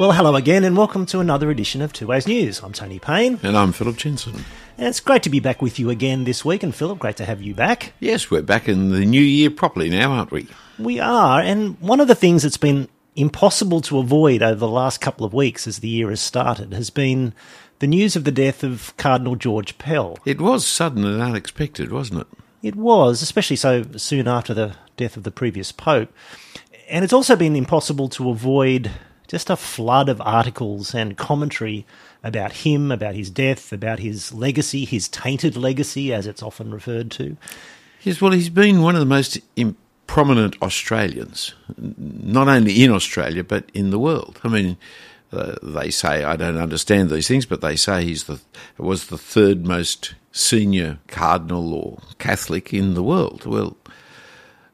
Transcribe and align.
Well, 0.00 0.12
hello 0.12 0.34
again, 0.34 0.64
and 0.64 0.78
welcome 0.78 1.04
to 1.04 1.20
another 1.20 1.50
edition 1.50 1.82
of 1.82 1.92
Two 1.92 2.06
Ways 2.06 2.26
News. 2.26 2.62
I'm 2.62 2.72
Tony 2.72 2.98
Payne, 2.98 3.38
And 3.42 3.54
I'm 3.54 3.70
Philip 3.70 3.98
Jensen. 3.98 4.46
and 4.78 4.86
it's 4.86 4.98
great 4.98 5.22
to 5.24 5.28
be 5.28 5.40
back 5.40 5.60
with 5.60 5.78
you 5.78 5.90
again 5.90 6.24
this 6.24 6.42
week. 6.42 6.62
And 6.62 6.74
Philip, 6.74 6.98
great 6.98 7.18
to 7.18 7.26
have 7.26 7.42
you 7.42 7.54
back. 7.54 7.92
Yes, 8.00 8.30
we're 8.30 8.40
back 8.40 8.66
in 8.66 8.92
the 8.92 9.04
new 9.04 9.20
year 9.20 9.50
properly 9.50 9.90
now, 9.90 10.12
aren't 10.12 10.30
we? 10.30 10.46
We 10.78 11.00
are, 11.00 11.42
and 11.42 11.78
one 11.82 12.00
of 12.00 12.08
the 12.08 12.14
things 12.14 12.44
that's 12.44 12.56
been 12.56 12.88
impossible 13.14 13.82
to 13.82 13.98
avoid 13.98 14.40
over 14.40 14.54
the 14.54 14.66
last 14.66 15.02
couple 15.02 15.26
of 15.26 15.34
weeks 15.34 15.66
as 15.66 15.80
the 15.80 15.88
year 15.88 16.08
has 16.08 16.22
started 16.22 16.72
has 16.72 16.88
been 16.88 17.34
the 17.80 17.86
news 17.86 18.16
of 18.16 18.24
the 18.24 18.32
death 18.32 18.64
of 18.64 18.96
Cardinal 18.96 19.36
George 19.36 19.76
Pell. 19.76 20.16
It 20.24 20.40
was 20.40 20.66
sudden 20.66 21.04
and 21.04 21.20
unexpected, 21.20 21.92
wasn't 21.92 22.22
it? 22.22 22.26
It 22.62 22.74
was, 22.74 23.20
especially 23.20 23.56
so 23.56 23.84
soon 23.98 24.28
after 24.28 24.54
the 24.54 24.76
death 24.96 25.18
of 25.18 25.24
the 25.24 25.30
previous 25.30 25.72
Pope. 25.72 26.10
And 26.88 27.04
it's 27.04 27.12
also 27.12 27.36
been 27.36 27.54
impossible 27.54 28.08
to 28.08 28.30
avoid 28.30 28.90
just 29.30 29.48
a 29.48 29.54
flood 29.54 30.08
of 30.08 30.20
articles 30.22 30.92
and 30.92 31.16
commentary 31.16 31.86
about 32.24 32.52
him, 32.52 32.90
about 32.90 33.14
his 33.14 33.30
death, 33.30 33.72
about 33.72 34.00
his 34.00 34.34
legacy, 34.34 34.84
his 34.84 35.08
tainted 35.08 35.56
legacy, 35.56 36.12
as 36.12 36.26
it's 36.26 36.42
often 36.42 36.74
referred 36.74 37.12
to. 37.12 37.36
Yes, 38.02 38.20
well, 38.20 38.32
he's 38.32 38.48
been 38.48 38.82
one 38.82 38.96
of 38.96 39.00
the 39.00 39.06
most 39.06 39.38
prominent 40.08 40.60
Australians, 40.60 41.54
not 41.78 42.48
only 42.48 42.82
in 42.82 42.90
Australia, 42.90 43.44
but 43.44 43.70
in 43.72 43.90
the 43.90 44.00
world. 44.00 44.40
I 44.42 44.48
mean, 44.48 44.76
uh, 45.32 45.54
they 45.62 45.90
say, 45.90 46.24
I 46.24 46.34
don't 46.34 46.58
understand 46.58 47.08
these 47.08 47.28
things, 47.28 47.46
but 47.46 47.60
they 47.60 47.76
say 47.76 48.02
he's 48.02 48.24
the, 48.24 48.40
was 48.78 49.06
the 49.06 49.18
third 49.18 49.64
most 49.64 50.14
senior 50.32 50.98
cardinal 51.06 51.72
or 51.72 51.98
Catholic 52.18 52.74
in 52.74 52.94
the 52.94 53.02
world. 53.04 53.46
Well, 53.46 53.76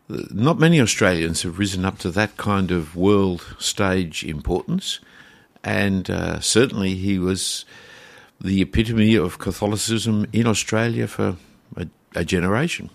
not 0.09 0.59
many 0.59 0.81
Australians 0.81 1.43
have 1.43 1.59
risen 1.59 1.85
up 1.85 1.99
to 1.99 2.11
that 2.11 2.37
kind 2.37 2.71
of 2.71 2.95
world 2.97 3.57
stage 3.59 4.25
importance, 4.25 5.01
and 5.65 6.09
uh, 6.09 6.41
certainly 6.41 6.95
he 6.95 7.19
was 7.19 7.65
the 8.41 8.61
epitome 8.63 9.17
of 9.17 9.39
Catholicism 9.39 10.27
in 10.33 10.47
Australia 10.47 11.07
for 11.07 11.37
a, 11.77 11.87
a 12.15 12.25
generation. 12.25 12.91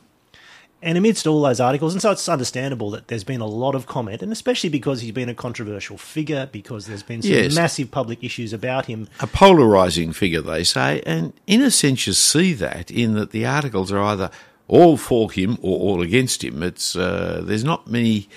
And 0.84 0.98
amidst 0.98 1.28
all 1.28 1.44
those 1.44 1.60
articles, 1.60 1.94
and 1.94 2.02
so 2.02 2.10
it's 2.10 2.28
understandable 2.28 2.90
that 2.92 3.08
there's 3.08 3.24
been 3.24 3.42
a 3.42 3.46
lot 3.46 3.76
of 3.76 3.86
comment, 3.86 4.24
and 4.24 4.32
especially 4.32 4.70
because 4.70 5.02
he's 5.02 5.12
been 5.12 5.30
a 5.30 5.36
controversial 5.36 5.96
figure, 5.96 6.50
because 6.52 6.88
there's 6.88 7.04
been 7.04 7.22
some 7.22 7.32
Yes. 7.32 7.54
massive 7.54 7.92
public 7.92 8.24
issues 8.24 8.52
about 8.52 8.88
him. 8.88 9.08
A 9.20 9.28
polarising 9.28 10.16
figure, 10.16 10.42
they 10.42 10.64
say, 10.64 11.04
and 11.06 11.34
in 11.46 11.62
a 11.62 11.70
sense 11.70 12.08
you 12.08 12.14
see 12.14 12.54
that 12.54 12.90
in 12.90 13.14
that 13.14 13.30
the 13.30 13.46
articles 13.46 13.92
are 13.92 14.02
either 14.02 14.32
all 14.72 14.96
for 14.96 15.30
him 15.30 15.58
or 15.62 15.78
all 15.80 16.02
against 16.02 16.44
him. 16.44 16.64
It's 16.64 16.96
uh, 16.96 17.42
there's 17.44 17.64
not 17.64 17.88
many 17.88 18.30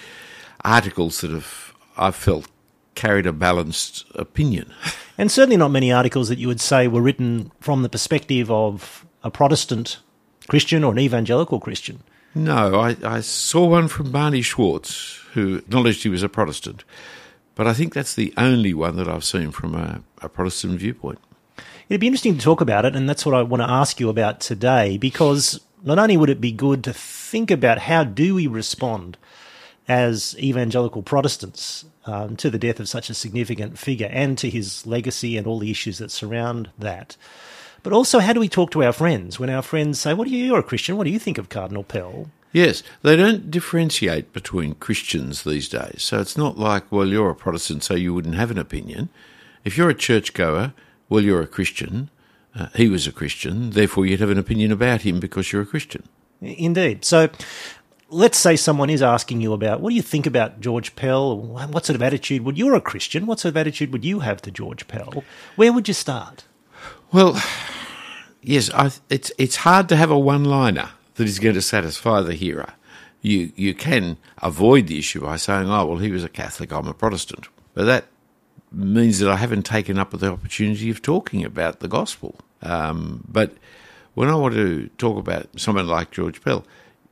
articles 0.65 1.21
that 1.21 1.31
have 1.31 1.73
I've 1.97 2.17
felt 2.17 2.49
carried 2.95 3.27
a 3.27 3.33
balanced 3.33 4.05
opinion. 4.15 4.71
And 5.17 5.31
certainly 5.31 5.57
not 5.57 5.71
many 5.71 5.93
articles 5.93 6.29
that 6.29 6.41
you 6.41 6.49
would 6.49 6.61
say 6.61 6.89
were 6.89 7.01
written 7.01 7.53
from 7.61 7.83
the 7.83 7.89
perspective 7.89 8.51
of 8.51 9.07
a 9.23 9.31
Protestant 9.31 10.01
Christian 10.49 10.83
or 10.83 10.91
an 10.91 10.99
evangelical 10.99 11.61
Christian. 11.61 12.03
No, 12.35 12.81
I, 12.81 12.97
I 13.05 13.21
saw 13.21 13.65
one 13.65 13.87
from 13.87 14.11
Barney 14.11 14.41
Zwartz, 14.41 15.21
who 15.35 15.59
acknowledged 15.59 16.03
he 16.03 16.09
was 16.09 16.25
a 16.25 16.29
Protestant, 16.29 16.83
but 17.55 17.69
I 17.69 17.75
think 17.75 17.95
that's 17.95 18.17
the 18.17 18.35
only 18.37 18.75
one 18.75 18.97
that 18.97 19.07
I've 19.07 19.23
seen 19.23 19.53
from 19.53 19.77
a, 19.77 20.03
a 20.21 20.29
Protestant 20.29 20.81
viewpoint. 20.81 21.21
It'd 21.89 22.01
be 22.01 22.09
interesting 22.09 22.37
to 22.37 22.43
talk 22.43 22.61
about 22.61 22.85
it, 22.85 22.97
and 22.97 23.09
that's 23.09 23.25
what 23.25 23.37
I 23.37 23.43
want 23.43 23.63
to 23.63 23.71
ask 23.71 24.01
you 24.01 24.09
about 24.09 24.41
today, 24.41 24.99
because 24.99 25.61
not 25.85 25.99
only 25.99 26.17
would 26.17 26.31
it 26.31 26.41
be 26.41 26.53
good 26.53 26.83
to 26.85 26.93
think 26.93 27.51
about 27.51 27.79
how 27.79 28.03
do 28.05 28.35
we 28.35 28.47
respond 28.47 29.17
as 29.87 30.35
evangelical 30.39 31.03
Protestants 31.03 31.85
um, 32.07 32.37
to 32.37 32.51
the 32.51 32.59
death 32.59 32.81
of 32.81 32.89
such 32.89 33.11
a 33.11 33.15
significant 33.15 33.79
figure 33.79 34.09
and 34.11 34.37
to 34.39 34.49
his 34.49 34.87
legacy 34.87 35.37
and 35.37 35.47
all 35.47 35.59
the 35.59 35.71
issues 35.71 35.99
that 35.99 36.11
surround 36.11 36.71
that. 36.79 37.17
But 37.83 37.93
also, 37.93 38.19
how 38.19 38.33
do 38.33 38.41
we 38.41 38.49
talk 38.49 38.71
to 38.71 38.83
our 38.83 38.95
friends 38.95 39.39
when 39.39 39.51
our 39.51 39.61
friends 39.61 40.01
say, 40.01 40.15
What 40.15 40.27
do 40.27 40.35
you, 40.35 40.47
you're 40.47 40.59
a 40.59 40.63
Christian, 40.63 40.97
what 40.97 41.05
do 41.05 41.11
you 41.11 41.19
think 41.19 41.37
of 41.37 41.51
Cardinal 41.51 41.85
Pell? 41.85 42.31
Yes, 42.51 42.83
they 43.03 43.17
don't 43.17 43.51
differentiate 43.51 44.33
between 44.33 44.77
Christians 44.77 45.43
these 45.43 45.69
days. 45.69 46.03
So 46.05 46.21
it's 46.21 46.37
not 46.37 46.57
like, 46.57 46.91
well, 46.91 47.09
you're 47.09 47.31
a 47.31 47.35
Protestant, 47.35 47.83
so 47.83 47.95
you 47.95 48.15
wouldn't 48.15 48.37
have 48.37 48.53
an 48.53 48.59
opinion. 48.59 49.09
If 49.65 49.77
you're 49.77 49.91
a 49.91 49.95
churchgoer, 49.95 50.73
well, 51.09 51.21
you're 51.21 51.43
a 51.43 51.49
Christian. 51.49 52.11
Uh, 52.57 52.69
he 52.75 52.89
was 52.89 53.07
a 53.07 53.13
Christian, 53.13 53.71
therefore 53.71 54.07
you'd 54.07 54.21
have 54.21 54.31
an 54.31 54.39
opinion 54.39 54.71
about 54.71 55.03
him 55.03 55.19
because 55.19 55.53
you're 55.53 55.63
a 55.63 55.67
Christian. 55.67 56.05
Indeed. 56.41 57.05
So 57.05 57.29
let's 58.09 58.39
say 58.39 58.55
someone 58.55 58.91
is 58.91 59.03
asking 59.03 59.41
you 59.41 59.53
about 59.53 59.81
what 59.81 59.91
do 59.91 59.97
you 59.97 60.03
think 60.03 60.27
about 60.27 60.61
George 60.61 60.95
Pell? 60.95 61.37
What 61.37 61.87
sort 61.87 61.97
of 61.97 62.03
attitude 62.03 62.43
would 62.43 62.57
you're 62.57 62.75
a 62.75 62.81
Christian? 62.81 63.27
What 63.27 63.41
sort 63.41 63.51
of 63.51 63.57
attitude 63.57 63.93
would 63.93 64.05
you 64.05 64.21
have 64.21 64.41
to 64.43 64.51
George 64.51 64.87
Pell? 64.87 65.25
Where 65.57 65.73
would 65.73 65.89
you 65.89 65.95
start? 65.95 66.45
Well, 67.13 67.41
yes, 68.41 68.71
I, 68.73 68.91
it's 69.11 69.33
it's 69.39 69.57
hard 69.57 69.89
to 69.89 69.97
have 69.97 70.11
a 70.11 70.19
one-liner 70.19 70.91
that 71.15 71.29
is 71.29 71.39
going 71.39 71.55
to 71.55 71.63
satisfy 71.63 72.21
the 72.21 72.35
hearer. 72.35 72.75
You 73.21 73.53
you 73.57 73.75
can 73.75 74.19
avoid 74.39 74.87
the 74.87 74.99
issue 74.99 75.23
by 75.23 75.37
saying, 75.37 75.69
"Oh, 75.69 75.87
well, 75.87 75.99
he 75.99 76.11
was 76.11 76.25
a 76.25 76.29
Catholic, 76.29 76.73
I'm 76.73 76.87
a 76.87 76.95
Protestant," 76.95 77.49
but 77.73 77.85
that 77.85 78.07
means 78.71 79.19
that 79.21 79.31
I 79.31 79.37
haven't 79.37 79.65
taken 79.65 79.99
up 79.99 80.11
the 80.11 80.33
opportunity 80.33 80.91
of 80.91 81.01
talking 81.01 81.45
about 81.45 81.81
the 81.81 81.89
gospel. 81.89 82.37
Um, 82.65 83.25
but 83.29 83.55
when 84.15 84.29
I 84.29 84.35
want 84.35 84.55
to 84.55 84.89
talk 84.99 85.19
about 85.19 85.49
someone 85.59 85.87
like 85.87 86.11
George 86.11 86.43
Pell, 86.43 86.65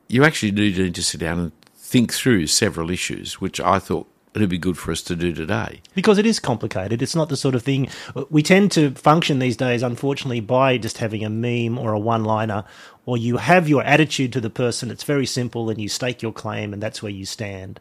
you 0.08 0.24
actually 0.24 0.52
do 0.52 0.70
need 0.70 0.94
to 0.94 1.02
sit 1.02 1.20
down 1.20 1.38
and 1.38 1.52
think 1.74 2.12
through 2.12 2.46
several 2.46 2.90
issues, 2.90 3.40
which 3.40 3.60
I 3.60 3.78
thought 3.78 4.08
it'd 4.34 4.48
be 4.48 4.58
good 4.58 4.78
for 4.78 4.92
us 4.92 5.02
to 5.02 5.16
do 5.16 5.32
today. 5.32 5.82
Because 5.94 6.18
it 6.18 6.24
is 6.24 6.38
complicated. 6.38 7.02
It's 7.02 7.14
not 7.14 7.28
the 7.28 7.36
sort 7.36 7.54
of 7.54 7.62
thing 7.62 7.88
we 8.30 8.42
tend 8.42 8.72
to 8.72 8.92
function 8.92 9.38
these 9.38 9.56
days, 9.56 9.82
unfortunately, 9.82 10.40
by 10.40 10.78
just 10.78 10.98
having 10.98 11.24
a 11.24 11.30
meme 11.30 11.78
or 11.78 11.92
a 11.92 11.98
one 11.98 12.24
liner, 12.24 12.64
or 13.04 13.16
you 13.16 13.36
have 13.36 13.68
your 13.68 13.82
attitude 13.82 14.32
to 14.32 14.40
the 14.40 14.50
person. 14.50 14.90
It's 14.90 15.04
very 15.04 15.26
simple 15.26 15.68
and 15.68 15.80
you 15.80 15.88
stake 15.88 16.22
your 16.22 16.32
claim 16.32 16.72
and 16.72 16.82
that's 16.82 17.02
where 17.02 17.12
you 17.12 17.26
stand. 17.26 17.78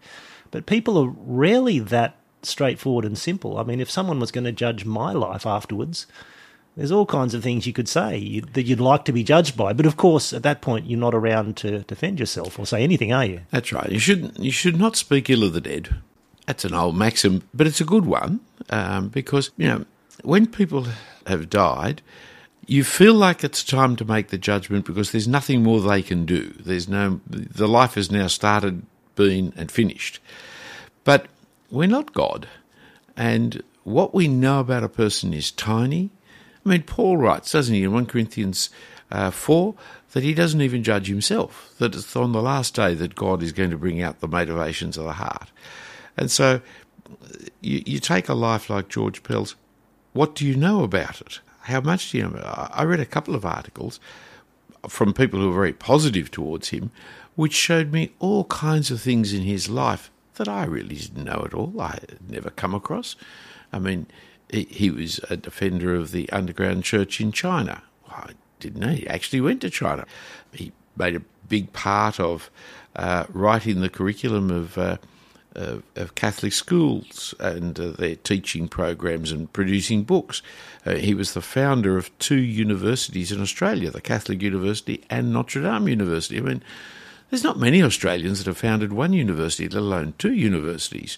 But 0.50 0.66
people 0.66 0.98
are 0.98 1.14
rarely 1.16 1.80
that 1.80 2.18
straightforward 2.44 3.06
and 3.06 3.18
simple. 3.18 3.58
I 3.58 3.64
mean, 3.64 3.80
if 3.80 3.90
someone 3.90 4.20
was 4.20 4.32
going 4.32 4.44
to 4.44 4.52
judge 4.52 4.84
my 4.84 5.14
life 5.14 5.46
afterwards, 5.46 6.08
there's 6.76 6.92
all 6.92 7.06
kinds 7.06 7.34
of 7.34 7.44
things 7.44 7.68
you 7.68 7.74
could 7.74 7.90
say 7.90 8.18
you, 8.18 8.42
that 8.42 8.64
you'd 8.64 8.80
like 8.80 9.06
to 9.06 9.12
be 9.12 9.24
judged 9.24 9.58
by. 9.58 9.74
But 9.74 9.86
of 9.86 9.98
course, 9.98 10.34
at 10.34 10.44
that 10.44 10.62
point, 10.62 10.86
you're 10.86 11.00
not 11.00 11.14
around 11.14 11.58
to 11.58 11.80
defend 11.80 12.20
yourself 12.20 12.58
or 12.58 12.66
say 12.66 12.84
anything, 12.84 13.12
are 13.12 13.26
you? 13.26 13.42
That's 13.52 13.74
right. 13.74 13.92
You 13.92 14.00
should 14.00 14.38
you 14.38 14.52
should 14.52 14.78
not 14.78 14.96
speak 14.96 15.30
ill 15.30 15.44
of 15.44 15.54
the 15.54 15.62
dead. 15.62 15.96
That's 16.48 16.66
an 16.66 16.74
old 16.74 16.98
maxim, 16.98 17.44
but 17.54 17.68
it's 17.68 17.82
a 17.82 17.86
good 17.86 18.06
one 18.06 18.40
um, 18.70 19.10
because 19.10 19.52
you 19.58 19.68
know 19.68 19.86
when 20.24 20.48
people 20.48 20.88
have 21.28 21.50
died, 21.50 22.02
you 22.66 22.84
feel 22.84 23.14
like 23.14 23.44
it's 23.44 23.64
time 23.64 23.96
to 23.98 24.06
make 24.06 24.30
the 24.30 24.38
judgment 24.38 24.86
because 24.86 25.12
there's 25.12 25.28
nothing 25.28 25.64
more 25.64 25.82
they 25.82 26.02
can 26.02 26.26
do. 26.26 26.54
There's 26.60 26.88
no 26.88 27.22
the 27.28 27.68
life 27.68 27.96
has 27.96 28.12
now 28.12 28.28
started, 28.28 28.86
been 29.16 29.54
and 29.58 29.72
finished. 29.72 30.20
But 31.04 31.28
we're 31.70 31.88
not 31.88 32.14
God, 32.14 32.48
and 33.18 33.62
what 33.84 34.14
we 34.14 34.28
know 34.28 34.60
about 34.60 34.84
a 34.84 34.90
person 34.90 35.34
is 35.34 35.52
tiny. 35.52 36.12
I 36.66 36.70
mean, 36.70 36.84
Paul 36.84 37.18
writes, 37.18 37.52
doesn't 37.52 37.74
he, 37.74 37.84
in 37.84 37.94
1 37.94 38.06
Corinthians 38.06 38.70
uh, 39.12 39.32
4, 39.32 39.76
that 40.14 40.24
he 40.24 40.34
doesn't 40.34 40.62
even 40.62 40.84
judge 40.84 41.08
himself, 41.08 41.74
that 41.80 41.96
it's 41.96 42.16
on 42.16 42.32
the 42.34 42.42
last 42.42 42.76
day 42.76 42.94
that 42.96 43.16
God 43.16 43.42
is 43.42 43.52
going 43.52 43.72
to 43.72 43.78
bring 43.78 44.02
out 44.02 44.20
the 44.20 44.28
motivations 44.28 44.98
of 44.98 45.06
the 45.06 45.14
heart. 45.14 45.50
And 46.18 46.30
so 46.30 46.62
you, 47.62 47.82
you 47.86 48.00
take 48.00 48.30
a 48.30 48.34
life 48.34 48.70
like 48.70 48.90
George 48.90 49.24
Pell's, 49.24 49.56
what 50.14 50.36
do 50.36 50.46
you 50.46 50.56
know 50.56 50.84
about 50.84 51.22
it? 51.22 51.40
How 51.62 51.82
much 51.82 52.12
do 52.12 52.18
you 52.18 52.24
know? 52.24 52.42
I 52.44 52.70
I 52.74 52.84
read 52.84 53.00
a 53.00 53.06
couple 53.06 53.36
of 53.36 53.46
articles 53.46 54.00
from 54.88 55.14
people 55.14 55.40
who 55.40 55.50
were 55.50 55.56
very 55.56 55.74
positive 55.74 56.32
towards 56.32 56.70
him, 56.70 56.92
which 57.36 57.54
showed 57.54 57.92
me 57.92 58.12
all 58.20 58.46
kinds 58.46 58.92
of 58.92 59.00
things 59.00 59.34
in 59.34 59.44
his 59.44 59.70
life 59.70 60.12
that 60.36 60.48
I 60.48 60.66
really 60.66 60.96
didn't 60.96 61.26
know 61.26 61.44
at 61.46 61.54
all. 61.54 61.80
I 61.80 61.92
had 61.92 62.18
never 62.28 62.50
come 62.50 62.74
across. 62.74 63.16
I 63.72 63.80
mean, 63.80 64.08
he, 64.52 64.64
he 64.70 64.90
was 64.90 65.20
a 65.30 65.38
defender 65.38 65.96
of 65.96 66.12
the 66.12 66.30
underground 66.32 66.84
church 66.84 67.22
in 67.22 67.32
China. 67.32 67.84
I 68.10 68.32
didn't 68.60 68.82
know. 68.82 68.90
He 68.90 69.08
actually 69.08 69.42
went 69.42 69.62
to 69.62 69.70
China. 69.70 70.06
He 70.54 70.72
made 70.96 71.16
a 71.16 71.22
big 71.48 71.74
part 71.74 72.20
of 72.20 72.50
uh, 72.96 73.26
writing 73.30 73.82
the 73.82 73.90
curriculum 73.90 74.52
of. 74.52 74.78
Uh, 74.78 74.98
of, 75.54 75.84
of 75.98 76.16
Catholic 76.16 76.54
schools 76.54 77.34
and 77.38 77.78
uh, 77.78 77.90
their 77.90 78.16
teaching 78.16 78.70
programs 78.70 79.34
and 79.34 79.52
producing 79.52 80.04
books. 80.04 80.42
Uh, 80.86 80.96
he 80.96 81.14
was 81.14 81.34
the 81.34 81.42
founder 81.42 81.98
of 81.98 82.18
two 82.20 82.40
universities 82.40 83.34
in 83.34 83.42
Australia, 83.42 83.92
the 83.92 84.00
Catholic 84.00 84.42
University 84.42 85.04
and 85.10 85.34
Notre 85.34 85.62
Dame 85.62 85.90
University. 85.90 86.38
I 86.38 86.42
mean, 86.42 86.64
there's 87.30 87.44
not 87.44 87.60
many 87.60 87.84
Australians 87.84 88.40
that 88.40 88.48
have 88.48 88.58
founded 88.58 88.94
one 88.94 89.14
university, 89.14 89.68
let 89.68 89.82
alone 89.82 90.14
two 90.18 90.34
universities. 90.34 91.18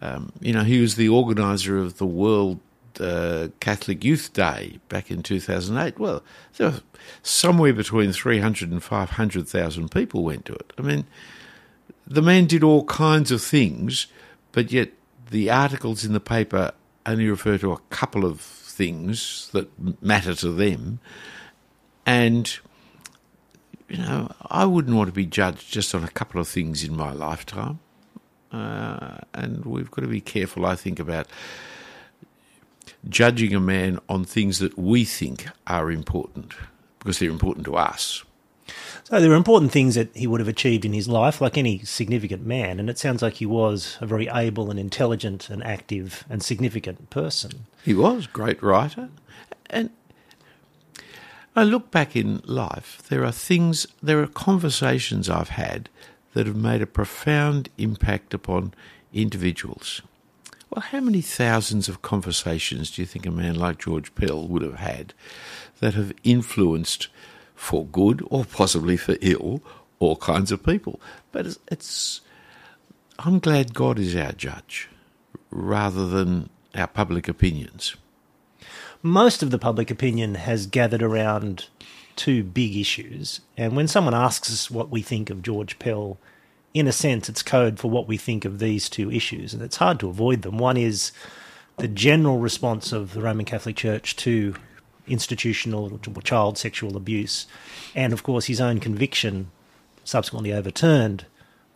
Um, 0.00 0.32
you 0.40 0.52
know, 0.52 0.64
he 0.64 0.80
was 0.80 0.96
the 0.96 1.08
organizer 1.08 1.78
of 1.78 1.98
the 1.98 2.06
World 2.06 2.58
uh, 3.00 3.48
Catholic 3.60 4.04
Youth 4.04 4.32
Day 4.32 4.78
back 4.88 5.10
in 5.10 5.22
2008. 5.22 5.98
Well, 5.98 6.22
there 6.56 6.74
somewhere 7.22 7.72
between 7.72 8.12
300 8.12 8.70
and 8.70 8.82
500,000 8.82 9.90
people 9.90 10.24
went 10.24 10.44
to 10.46 10.54
it. 10.54 10.72
I 10.78 10.82
mean, 10.82 11.06
the 12.06 12.22
man 12.22 12.46
did 12.46 12.62
all 12.62 12.84
kinds 12.84 13.30
of 13.30 13.42
things, 13.42 14.06
but 14.52 14.72
yet 14.72 14.90
the 15.30 15.50
articles 15.50 16.04
in 16.04 16.12
the 16.12 16.20
paper 16.20 16.72
only 17.06 17.28
refer 17.28 17.58
to 17.58 17.72
a 17.72 17.78
couple 17.90 18.24
of 18.24 18.40
things 18.40 19.50
that 19.52 19.68
matter 20.02 20.34
to 20.34 20.50
them. 20.50 21.00
And, 22.04 22.54
you 23.88 23.98
know, 23.98 24.34
I 24.46 24.64
wouldn't 24.66 24.96
want 24.96 25.08
to 25.08 25.12
be 25.12 25.26
judged 25.26 25.72
just 25.72 25.94
on 25.94 26.04
a 26.04 26.08
couple 26.08 26.40
of 26.40 26.48
things 26.48 26.84
in 26.84 26.96
my 26.96 27.12
lifetime. 27.12 27.80
Uh, 28.50 29.18
and 29.32 29.64
we've 29.64 29.90
got 29.90 30.02
to 30.02 30.08
be 30.08 30.20
careful, 30.20 30.66
I 30.66 30.74
think, 30.74 30.98
about 31.00 31.26
judging 33.08 33.54
a 33.54 33.60
man 33.60 33.98
on 34.08 34.24
things 34.24 34.58
that 34.58 34.78
we 34.78 35.04
think 35.04 35.48
are 35.66 35.90
important 35.90 36.52
because 36.98 37.18
they're 37.18 37.30
important 37.30 37.66
to 37.66 37.76
us. 37.76 38.24
So 39.04 39.20
there 39.20 39.32
are 39.32 39.36
important 39.36 39.72
things 39.72 39.96
that 39.96 40.16
he 40.16 40.26
would 40.26 40.40
have 40.40 40.48
achieved 40.48 40.84
in 40.84 40.92
his 40.92 41.08
life, 41.08 41.40
like 41.40 41.58
any 41.58 41.80
significant 41.80 42.46
man, 42.46 42.78
and 42.78 42.88
it 42.88 42.98
sounds 42.98 43.20
like 43.20 43.34
he 43.34 43.46
was 43.46 43.98
a 44.00 44.06
very 44.06 44.28
able 44.28 44.70
and 44.70 44.78
intelligent 44.78 45.50
and 45.50 45.62
active 45.64 46.24
and 46.30 46.42
significant 46.42 47.10
person. 47.10 47.66
He 47.84 47.94
was 47.94 48.26
a 48.26 48.28
great 48.28 48.62
writer, 48.62 49.10
and 49.68 49.90
I 51.54 51.64
look 51.64 51.90
back 51.90 52.16
in 52.16 52.40
life. 52.44 53.02
There 53.08 53.24
are 53.24 53.32
things, 53.32 53.86
there 54.02 54.22
are 54.22 54.28
conversations 54.28 55.28
I've 55.28 55.50
had 55.50 55.90
that 56.32 56.46
have 56.46 56.56
made 56.56 56.80
a 56.80 56.86
profound 56.86 57.68
impact 57.76 58.32
upon 58.32 58.72
individuals. 59.12 60.00
Well, 60.72 60.80
how 60.80 61.00
many 61.00 61.20
thousands 61.20 61.90
of 61.90 62.00
conversations 62.00 62.90
do 62.90 63.02
you 63.02 63.06
think 63.06 63.26
a 63.26 63.30
man 63.30 63.56
like 63.56 63.78
George 63.78 64.14
Pell 64.14 64.48
would 64.48 64.62
have 64.62 64.76
had 64.76 65.12
that 65.80 65.92
have 65.92 66.14
influenced 66.24 67.08
for 67.54 67.84
good 67.84 68.26
or 68.30 68.46
possibly 68.46 68.96
for 68.96 69.16
ill 69.20 69.60
all 69.98 70.16
kinds 70.16 70.50
of 70.50 70.64
people? 70.64 70.98
But 71.30 71.44
it's, 71.44 71.58
it's 71.70 72.20
I'm 73.18 73.38
glad 73.38 73.74
God 73.74 73.98
is 73.98 74.16
our 74.16 74.32
judge 74.32 74.88
rather 75.50 76.08
than 76.08 76.48
our 76.74 76.86
public 76.86 77.28
opinions. 77.28 77.94
Most 79.02 79.42
of 79.42 79.50
the 79.50 79.58
public 79.58 79.90
opinion 79.90 80.36
has 80.36 80.66
gathered 80.66 81.02
around 81.02 81.66
two 82.16 82.42
big 82.42 82.78
issues. 82.78 83.42
And 83.58 83.76
when 83.76 83.88
someone 83.88 84.14
asks 84.14 84.50
us 84.50 84.70
what 84.70 84.88
we 84.88 85.02
think 85.02 85.28
of 85.28 85.42
George 85.42 85.78
Pell, 85.78 86.16
in 86.74 86.86
a 86.86 86.92
sense, 86.92 87.28
it's 87.28 87.42
code 87.42 87.78
for 87.78 87.90
what 87.90 88.08
we 88.08 88.16
think 88.16 88.44
of 88.44 88.58
these 88.58 88.88
two 88.88 89.10
issues. 89.10 89.52
And 89.52 89.62
it's 89.62 89.76
hard 89.76 90.00
to 90.00 90.08
avoid 90.08 90.42
them. 90.42 90.58
One 90.58 90.76
is 90.76 91.12
the 91.76 91.88
general 91.88 92.38
response 92.38 92.92
of 92.92 93.12
the 93.12 93.22
Roman 93.22 93.44
Catholic 93.44 93.76
Church 93.76 94.16
to 94.16 94.54
institutional 95.06 95.98
child 96.22 96.56
sexual 96.56 96.96
abuse, 96.96 97.46
and 97.94 98.12
of 98.12 98.22
course 98.22 98.46
his 98.46 98.60
own 98.60 98.78
conviction, 98.78 99.50
subsequently 100.04 100.52
overturned 100.52 101.26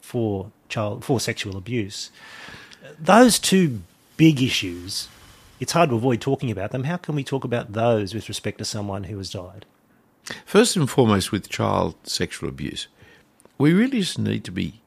for 0.01 0.53
child 0.69 1.05
for 1.05 1.19
sexual 1.19 1.57
abuse. 1.57 2.11
Those 2.99 3.39
two 3.39 3.83
big 4.17 4.41
issues, 4.41 5.09
it's 5.59 5.73
hard 5.73 5.91
to 5.91 5.97
avoid 5.97 6.21
talking 6.21 6.51
about 6.51 6.71
them. 6.71 6.85
How 6.85 6.97
can 6.97 7.17
we 7.17 7.25
talk 7.25 7.45
about 7.45 7.73
those 7.73 8.15
with 8.15 8.29
respect 8.29 8.59
to 8.59 8.65
someone 8.65 9.05
who 9.05 9.19
has 9.19 9.31
died? 9.31 9.67
First 10.45 10.77
and 10.77 10.89
foremost, 10.89 11.33
with 11.33 11.49
child 11.49 11.95
sexual 12.05 12.49
abuse, 12.49 12.87
we 13.59 13.73
really 13.73 14.01
just 14.01 14.19
need 14.19 14.45
to 14.45 14.53
be 14.53 14.81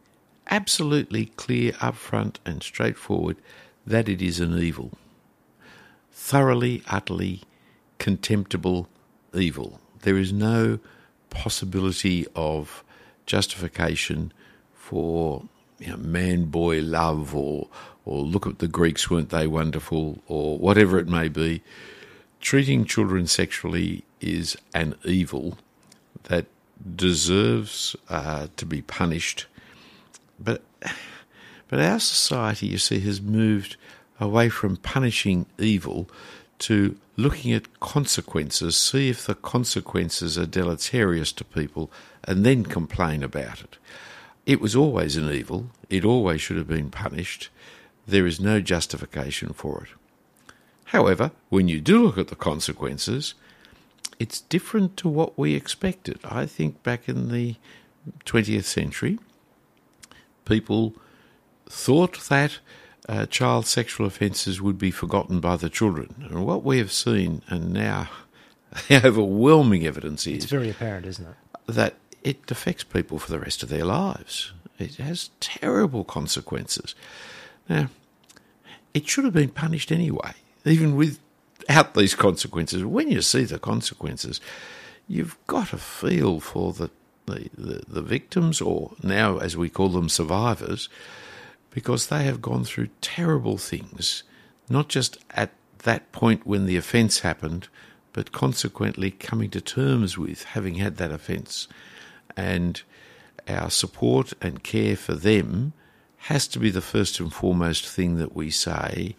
absolutely 0.49 1.27
clear, 1.27 1.73
upfront, 1.73 2.37
and 2.45 2.63
straightforward 2.63 3.37
that 3.85 4.09
it 4.09 4.21
is 4.21 4.39
an 4.39 4.57
evil. 4.57 4.91
Thoroughly, 6.11 6.83
utterly 6.87 7.41
contemptible 7.97 8.87
evil. 9.33 9.79
There 10.01 10.17
is 10.17 10.31
no 10.33 10.79
possibility 11.29 12.25
of 12.35 12.83
justification 13.25 14.31
for 14.73 15.43
you 15.77 15.89
know, 15.91 15.97
man 15.97 16.45
boy 16.45 16.81
love 16.81 17.35
or 17.35 17.67
or 18.05 18.23
look 18.23 18.47
at 18.47 18.57
the 18.57 18.67
Greeks 18.67 19.09
weren't 19.09 19.29
they 19.29 19.45
wonderful 19.45 20.19
or 20.27 20.57
whatever 20.57 20.97
it 20.97 21.07
may 21.07 21.27
be 21.27 21.61
treating 22.39 22.85
children 22.85 23.27
sexually 23.27 24.03
is 24.21 24.57
an 24.73 24.95
evil 25.03 25.57
that 26.23 26.45
deserves 26.95 27.95
uh, 28.09 28.47
to 28.57 28.65
be 28.65 28.81
punished. 28.81 29.45
But, 30.39 30.63
but 31.67 31.79
our 31.79 31.99
society, 31.99 32.67
you 32.67 32.77
see, 32.77 32.99
has 33.01 33.21
moved 33.21 33.77
away 34.19 34.49
from 34.49 34.77
punishing 34.77 35.45
evil 35.57 36.09
to 36.59 36.97
looking 37.15 37.53
at 37.53 37.79
consequences, 37.79 38.75
see 38.75 39.09
if 39.09 39.25
the 39.25 39.35
consequences 39.35 40.37
are 40.37 40.45
deleterious 40.45 41.31
to 41.33 41.43
people, 41.43 41.91
and 42.23 42.45
then 42.45 42.63
complain 42.63 43.23
about 43.23 43.61
it. 43.61 43.77
It 44.45 44.59
was 44.59 44.75
always 44.75 45.15
an 45.15 45.31
evil, 45.31 45.69
it 45.89 46.03
always 46.03 46.41
should 46.41 46.57
have 46.57 46.67
been 46.67 46.91
punished. 46.91 47.49
There 48.07 48.25
is 48.25 48.39
no 48.39 48.59
justification 48.59 49.53
for 49.53 49.83
it. 49.83 50.53
However, 50.85 51.31
when 51.49 51.67
you 51.67 51.79
do 51.79 52.03
look 52.03 52.17
at 52.17 52.29
the 52.29 52.35
consequences, 52.35 53.35
it's 54.17 54.41
different 54.41 54.97
to 54.97 55.07
what 55.07 55.37
we 55.37 55.53
expected. 55.53 56.19
I 56.23 56.45
think 56.45 56.81
back 56.81 57.07
in 57.07 57.31
the 57.31 57.55
20th 58.25 58.63
century, 58.63 59.19
people 60.49 60.95
thought 61.67 62.19
that 62.27 62.59
uh, 63.07 63.25
child 63.27 63.65
sexual 63.65 64.05
offences 64.05 64.61
would 64.61 64.77
be 64.77 64.91
forgotten 64.91 65.39
by 65.39 65.55
the 65.55 65.69
children. 65.69 66.27
And 66.29 66.45
what 66.45 66.63
we 66.63 66.79
have 66.79 66.91
seen, 66.91 67.41
and 67.47 67.71
now 67.71 68.09
the 68.87 69.01
overwhelming 69.07 69.85
evidence 69.85 70.27
is. 70.27 70.43
It's 70.43 70.51
very 70.51 70.69
apparent, 70.69 71.05
isn't 71.05 71.25
it? 71.25 71.35
That 71.67 71.95
it 72.23 72.51
affects 72.51 72.83
people 72.83 73.19
for 73.19 73.31
the 73.31 73.39
rest 73.39 73.63
of 73.63 73.69
their 73.69 73.85
lives. 73.85 74.51
It 74.77 74.95
has 74.95 75.29
terrible 75.39 76.03
consequences. 76.03 76.95
Now, 77.69 77.89
it 78.93 79.07
should 79.07 79.23
have 79.23 79.33
been 79.33 79.49
punished 79.49 79.91
anyway 79.91 80.33
even 80.65 80.95
without 80.95 81.93
these 81.93 82.15
consequences. 82.15 82.83
When 82.83 83.09
you 83.09 83.21
see 83.21 83.43
the 83.43 83.59
consequences, 83.59 84.41
you've 85.07 85.37
got 85.47 85.73
a 85.73 85.77
feel 85.77 86.39
for 86.39 86.73
the, 86.73 86.89
the, 87.29 87.49
the, 87.57 87.83
the 87.87 88.01
victims, 88.01 88.61
or 88.61 88.93
now 89.01 89.37
as 89.37 89.55
we 89.55 89.69
call 89.69 89.89
them, 89.89 90.09
survivors, 90.09 90.89
because 91.71 92.07
they 92.07 92.23
have 92.23 92.41
gone 92.41 92.63
through 92.63 92.89
terrible 93.01 93.57
things, 93.57 94.23
not 94.69 94.89
just 94.89 95.17
at 95.31 95.51
that 95.79 96.11
point 96.11 96.45
when 96.45 96.65
the 96.65 96.77
offence 96.77 97.19
happened, 97.19 97.67
but 98.13 98.31
consequently 98.31 99.11
coming 99.11 99.49
to 99.51 99.61
terms 99.61 100.17
with 100.17 100.43
having 100.43 100.75
had 100.75 100.97
that 100.97 101.11
offence. 101.11 101.67
And 102.35 102.81
our 103.47 103.69
support 103.69 104.33
and 104.41 104.63
care 104.63 104.95
for 104.95 105.13
them 105.13 105.73
has 106.23 106.47
to 106.49 106.59
be 106.59 106.69
the 106.69 106.81
first 106.81 107.19
and 107.19 107.33
foremost 107.33 107.87
thing 107.87 108.17
that 108.17 108.35
we 108.35 108.49
say 108.49 109.15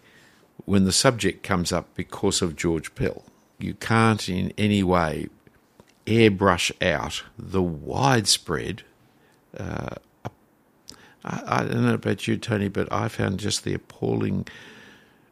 when 0.65 0.85
the 0.85 0.91
subject 0.91 1.43
comes 1.43 1.71
up 1.71 1.87
because 1.95 2.41
of 2.41 2.55
George 2.55 2.93
Pell. 2.93 3.23
You 3.57 3.73
can't 3.73 4.27
in 4.29 4.53
any 4.57 4.83
way 4.83 5.27
airbrush 6.05 6.71
out 6.81 7.23
the 7.37 7.61
widespread. 7.61 8.83
Uh, 9.57 9.95
I, 11.23 11.41
I 11.45 11.63
don't 11.63 11.85
know 11.85 11.93
about 11.93 12.27
you, 12.27 12.37
Tony, 12.37 12.67
but 12.67 12.91
I 12.91 13.07
found 13.07 13.39
just 13.39 13.63
the 13.63 13.73
appalling 13.73 14.47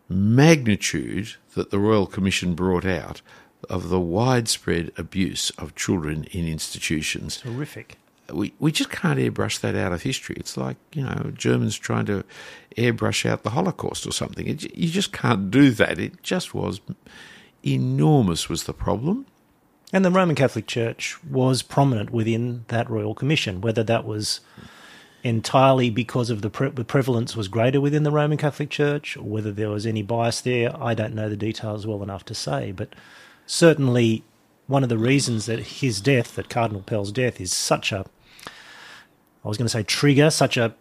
magnitude 0.07 1.35
that 1.55 1.71
the 1.71 1.79
Royal 1.79 2.07
Commission 2.07 2.55
brought 2.55 2.85
out 2.85 3.21
of 3.69 3.89
the 3.89 3.99
widespread 3.99 4.91
abuse 4.97 5.49
of 5.51 5.75
children 5.75 6.23
in 6.31 6.47
institutions. 6.47 7.41
Horrific 7.41 7.97
we, 8.33 8.53
we 8.59 8.71
just 8.71 8.89
can't 8.89 9.19
airbrush 9.19 9.59
that 9.61 9.75
out 9.75 9.93
of 9.93 10.03
history. 10.03 10.35
It's 10.39 10.57
like, 10.57 10.77
you 10.93 11.03
know, 11.03 11.31
Germans 11.35 11.77
trying 11.77 12.05
to 12.05 12.23
airbrush 12.77 13.25
out 13.29 13.43
the 13.43 13.51
Holocaust 13.51 14.05
or 14.05 14.11
something. 14.11 14.47
It, 14.47 14.75
you 14.75 14.89
just 14.89 15.11
can't 15.11 15.51
do 15.51 15.71
that. 15.71 15.99
It 15.99 16.21
just 16.23 16.53
was 16.53 16.81
enormous, 17.65 18.49
was 18.49 18.63
the 18.63 18.73
problem. 18.73 19.25
And 19.91 20.05
the 20.05 20.11
Roman 20.11 20.35
Catholic 20.35 20.67
Church 20.67 21.17
was 21.23 21.61
prominent 21.61 22.11
within 22.11 22.65
that 22.67 22.89
Royal 22.89 23.15
Commission, 23.15 23.61
whether 23.61 23.83
that 23.83 24.05
was 24.05 24.39
entirely 25.23 25.89
because 25.89 26.29
of 26.29 26.41
the, 26.41 26.49
pre- 26.49 26.69
the 26.69 26.85
prevalence 26.85 27.35
was 27.35 27.47
greater 27.47 27.81
within 27.81 28.03
the 28.03 28.11
Roman 28.11 28.37
Catholic 28.37 28.69
Church, 28.69 29.17
or 29.17 29.23
whether 29.23 29.51
there 29.51 29.69
was 29.69 29.85
any 29.85 30.03
bias 30.03 30.41
there, 30.41 30.71
I 30.81 30.93
don't 30.93 31.15
know 31.15 31.27
the 31.27 31.35
details 31.35 31.87
well 31.87 32.03
enough 32.03 32.23
to 32.25 32.35
say. 32.35 32.71
But 32.71 32.93
certainly, 33.47 34.23
one 34.67 34.83
of 34.83 34.89
the 34.89 34.97
reasons 34.97 35.47
that 35.47 35.59
his 35.59 35.99
death, 36.01 36.35
that 36.35 36.49
Cardinal 36.49 36.83
Pell's 36.83 37.11
death, 37.11 37.41
is 37.41 37.51
such 37.51 37.91
a 37.91 38.05
I 39.43 39.47
was 39.47 39.57
going 39.57 39.65
to 39.65 39.69
say 39.69 39.83
trigger 39.83 40.29
such 40.29 40.57
a 40.57 40.75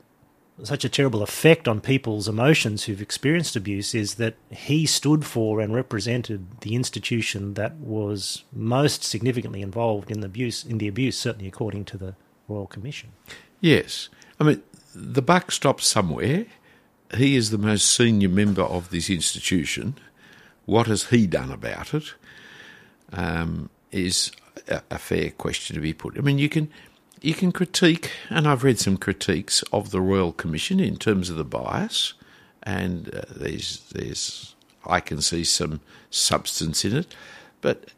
such 0.64 0.84
a 0.84 0.88
terrible 0.88 1.22
effect 1.22 1.68
on 1.68 1.80
people's 1.80 2.28
emotions 2.28 2.84
who've 2.84 3.00
experienced 3.00 3.56
abuse 3.56 3.94
is 3.94 4.14
that 4.14 4.34
he 4.50 4.86
stood 4.86 5.24
for 5.24 5.60
and 5.60 5.74
represented 5.74 6.60
the 6.60 6.74
institution 6.74 7.54
that 7.54 7.76
was 7.76 8.44
most 8.52 9.04
significantly 9.04 9.62
involved 9.62 10.10
in 10.10 10.20
the 10.20 10.26
abuse 10.26 10.64
in 10.64 10.78
the 10.78 10.88
abuse 10.88 11.18
certainly 11.18 11.48
according 11.48 11.84
to 11.84 11.96
the 11.96 12.14
Royal 12.48 12.66
Commission. 12.66 13.10
Yes. 13.60 14.08
I 14.40 14.44
mean 14.44 14.62
the 14.94 15.22
buck 15.22 15.52
stops 15.52 15.86
somewhere. 15.86 16.46
He 17.16 17.36
is 17.36 17.50
the 17.50 17.58
most 17.58 17.86
senior 17.94 18.28
member 18.28 18.62
of 18.62 18.90
this 18.90 19.08
institution. 19.08 19.94
What 20.66 20.86
has 20.88 21.04
he 21.04 21.26
done 21.26 21.50
about 21.50 21.94
it? 21.94 22.14
Um, 23.12 23.70
is 23.90 24.32
a, 24.68 24.82
a 24.90 24.98
fair 24.98 25.30
question 25.30 25.74
to 25.74 25.80
be 25.80 25.94
put. 25.94 26.18
I 26.18 26.20
mean, 26.20 26.38
you 26.38 26.48
can 26.48 26.70
you 27.20 27.34
can 27.34 27.52
critique, 27.52 28.10
and 28.30 28.46
I've 28.46 28.64
read 28.64 28.78
some 28.78 28.96
critiques 28.96 29.62
of 29.72 29.90
the 29.90 30.00
Royal 30.00 30.32
Commission 30.32 30.80
in 30.80 30.96
terms 30.96 31.30
of 31.30 31.37
the 31.37 31.44
bias, 31.44 32.14
and 32.62 33.14
uh, 33.14 33.22
there's 33.34 33.84
there's 33.92 34.54
I 34.87 35.00
can 35.00 35.20
see 35.20 35.44
some 35.44 35.80
substance 36.10 36.84
in 36.84 36.96
it. 36.96 37.14
But 37.60 37.90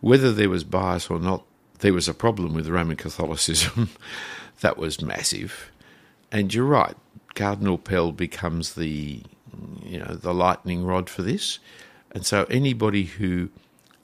whether 0.00 0.32
there 0.32 0.50
was 0.50 0.64
bias 0.64 1.10
or 1.10 1.18
not, 1.18 1.44
there 1.80 1.92
was 1.92 2.08
a 2.08 2.14
problem 2.14 2.54
with 2.54 2.68
Roman 2.68 2.96
Catholicism 2.96 3.90
that 4.60 4.76
was 4.76 5.02
massive. 5.02 5.70
And 6.30 6.52
you're 6.52 6.64
right, 6.64 6.96
Cardinal 7.34 7.78
Pell 7.78 8.12
becomes 8.12 8.74
the 8.74 9.22
you 9.82 9.98
know 9.98 10.14
the 10.14 10.34
lightning 10.34 10.84
rod 10.84 11.08
for 11.08 11.22
this. 11.22 11.58
And 12.12 12.24
so 12.24 12.44
anybody 12.44 13.04
who 13.04 13.50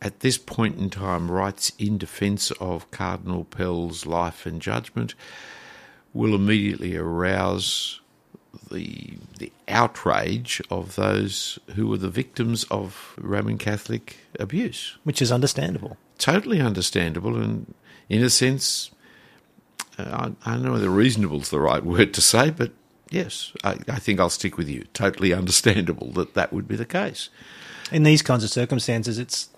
at 0.03 0.21
this 0.21 0.37
point 0.37 0.77
in 0.79 0.91
time 0.91 1.31
writes 1.31 1.73
in 1.79 1.97
defence 1.97 2.51
of 2.53 2.91
Cardinal 2.91 3.45
Pell's 3.45 4.05
life 4.05 4.45
and 4.45 4.61
judgment 4.61 5.15
will 6.13 6.35
immediately 6.35 6.97
arouse 6.97 8.01
the 8.71 9.15
the 9.39 9.51
outrage 9.69 10.61
of 10.71 10.97
those 10.97 11.59
who 11.75 11.87
were 11.87 11.97
the 11.97 12.11
victims 12.11 12.65
of 12.65 13.15
Roman 13.19 13.57
Catholic 13.57 14.17
abuse, 14.39 14.99
which 15.05 15.23
is 15.23 15.33
understandable. 15.33 15.97
Totally 16.19 16.61
understandable, 16.61 17.37
and 17.37 17.73
in 18.09 18.23
a 18.23 18.29
sense, 18.29 18.91
uh, 19.99 20.33
I, 20.45 20.51
I, 20.51 20.55
don't 20.55 20.65
know 20.65 20.73
whether 20.73 20.91
reasonable 20.91 21.41
is 21.41 21.51
the 21.51 21.61
right 21.61 21.83
word 21.83 22.13
to 22.15 22.21
say, 22.21 22.51
but 22.51 22.73
yes, 23.09 23.53
I, 23.65 23.79
I 23.89 23.99
think 23.99 24.21
I'll 24.21 24.31
stick 24.31 24.59
with 24.59 24.69
you. 24.69 24.85
Totally 24.93 25.33
understandable 25.43 26.11
that 26.13 26.35
that 26.35 26.53
would 26.53 26.69
be 26.69 26.77
the 26.77 26.85
case. 26.85 27.31
In 27.91 28.03
these 28.03 28.23
kinds 28.23 28.45
of 28.45 28.51
circumstances, 28.51 29.19
it's 29.19 29.49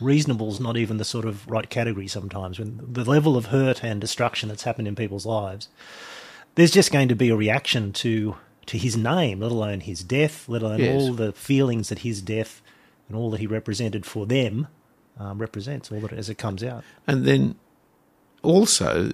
reasonable 0.00 0.48
is 0.48 0.60
not 0.60 0.76
even 0.76 0.96
the 0.96 1.04
sort 1.04 1.24
of 1.24 1.48
right 1.48 1.68
category 1.68 2.08
sometimes. 2.08 2.58
When 2.58 2.80
the 2.92 3.04
level 3.04 3.36
of 3.36 3.46
hurt 3.46 3.82
and 3.82 4.00
destruction 4.00 4.48
that's 4.48 4.62
happened 4.62 4.88
in 4.88 4.94
people's 4.94 5.26
lives, 5.26 5.68
there's 6.54 6.70
just 6.70 6.92
going 6.92 7.08
to 7.08 7.16
be 7.16 7.30
a 7.30 7.36
reaction 7.36 7.92
to 7.94 8.36
to 8.66 8.76
his 8.76 8.96
name, 8.96 9.40
let 9.40 9.50
alone 9.50 9.80
his 9.80 10.04
death, 10.04 10.46
let 10.46 10.60
alone 10.60 10.80
yes. 10.80 11.00
all 11.00 11.14
the 11.14 11.32
feelings 11.32 11.88
that 11.88 12.00
his 12.00 12.20
death 12.20 12.60
and 13.08 13.16
all 13.16 13.30
that 13.30 13.40
he 13.40 13.46
represented 13.46 14.04
for 14.04 14.26
them 14.26 14.68
um, 15.18 15.38
represents, 15.38 15.90
all 15.90 16.00
that 16.00 16.12
as 16.12 16.28
it 16.28 16.36
comes 16.36 16.62
out. 16.62 16.84
And 17.06 17.24
then 17.24 17.56
also, 18.42 19.10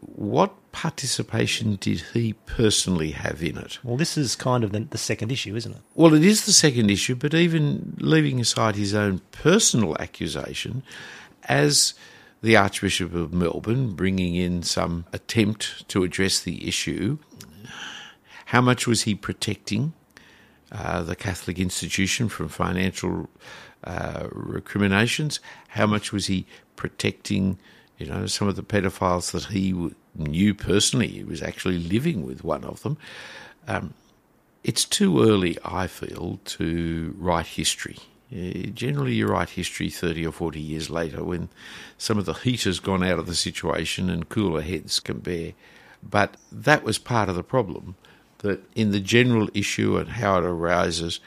what 0.00 0.54
participation 0.72 1.76
did 1.76 2.00
he 2.12 2.34
personally 2.44 3.12
have 3.12 3.42
in 3.42 3.56
it? 3.56 3.78
Well, 3.82 3.96
this 3.96 4.18
is 4.18 4.36
kind 4.36 4.62
of 4.62 4.72
the, 4.72 4.80
the, 4.80 4.98
second 4.98 5.32
issue, 5.32 5.56
isn't 5.56 5.72
it? 5.72 5.80
Well, 5.94 6.14
it 6.14 6.24
is 6.24 6.44
the 6.44 6.52
second 6.52 6.90
issue, 6.90 7.14
but 7.14 7.32
even 7.32 7.96
leaving 7.98 8.40
aside 8.40 8.76
his 8.76 8.94
own 8.94 9.20
personal 9.32 9.96
accusation, 9.98 10.82
as 11.44 11.94
the 12.42 12.56
Archbishop 12.56 13.14
of 13.14 13.32
Melbourne 13.32 13.94
bringing 13.94 14.34
in 14.34 14.62
some 14.62 15.06
attempt 15.12 15.88
to 15.88 16.04
address 16.04 16.40
the 16.40 16.68
issue, 16.68 17.18
how 18.46 18.60
much 18.60 18.86
was 18.86 19.02
he 19.02 19.14
protecting 19.14 19.92
uh, 20.70 21.02
the 21.02 21.16
Catholic 21.16 21.58
institution 21.58 22.28
from 22.28 22.48
financial 22.48 23.28
uh, 23.84 24.28
recriminations? 24.30 25.40
How 25.68 25.86
much 25.86 26.12
was 26.12 26.26
he 26.26 26.46
protecting, 26.76 27.58
you 27.98 28.06
know, 28.06 28.26
some 28.26 28.48
of 28.48 28.56
the 28.56 28.62
pedophiles 28.62 29.32
that 29.32 29.46
he 29.46 29.74
knew 30.14 30.54
personally? 30.54 31.08
He 31.08 31.24
was 31.24 31.42
actually 31.42 31.78
living 31.78 32.26
with 32.26 32.44
one 32.44 32.64
of 32.64 32.82
them. 32.82 32.98
Um, 33.66 33.94
it's 34.64 34.84
too 34.84 35.22
early, 35.22 35.56
I 35.64 35.86
feel, 35.86 36.40
to 36.44 37.14
write 37.18 37.46
history. 37.46 37.98
Uh, 38.32 38.66
generally, 38.74 39.14
you 39.14 39.28
write 39.28 39.50
history 39.50 39.88
30 39.88 40.26
or 40.26 40.32
40 40.32 40.60
years 40.60 40.90
later 40.90 41.22
when 41.22 41.48
some 41.96 42.18
of 42.18 42.24
the 42.24 42.32
heat 42.32 42.64
has 42.64 42.80
gone 42.80 43.04
out 43.04 43.18
of 43.18 43.26
the 43.26 43.34
situation 43.36 44.10
and 44.10 44.28
cooler 44.28 44.62
heads 44.62 44.98
can 44.98 45.20
bear. 45.20 45.52
But 46.02 46.36
that 46.50 46.82
was 46.82 46.98
part 46.98 47.28
of 47.28 47.36
the 47.36 47.44
problem 47.44 47.94
that 48.38 48.60
in 48.74 48.90
the 48.90 49.00
general 49.00 49.48
issue 49.54 49.96
and 49.96 50.08
how 50.08 50.38
it 50.38 50.44
arises, 50.44 51.20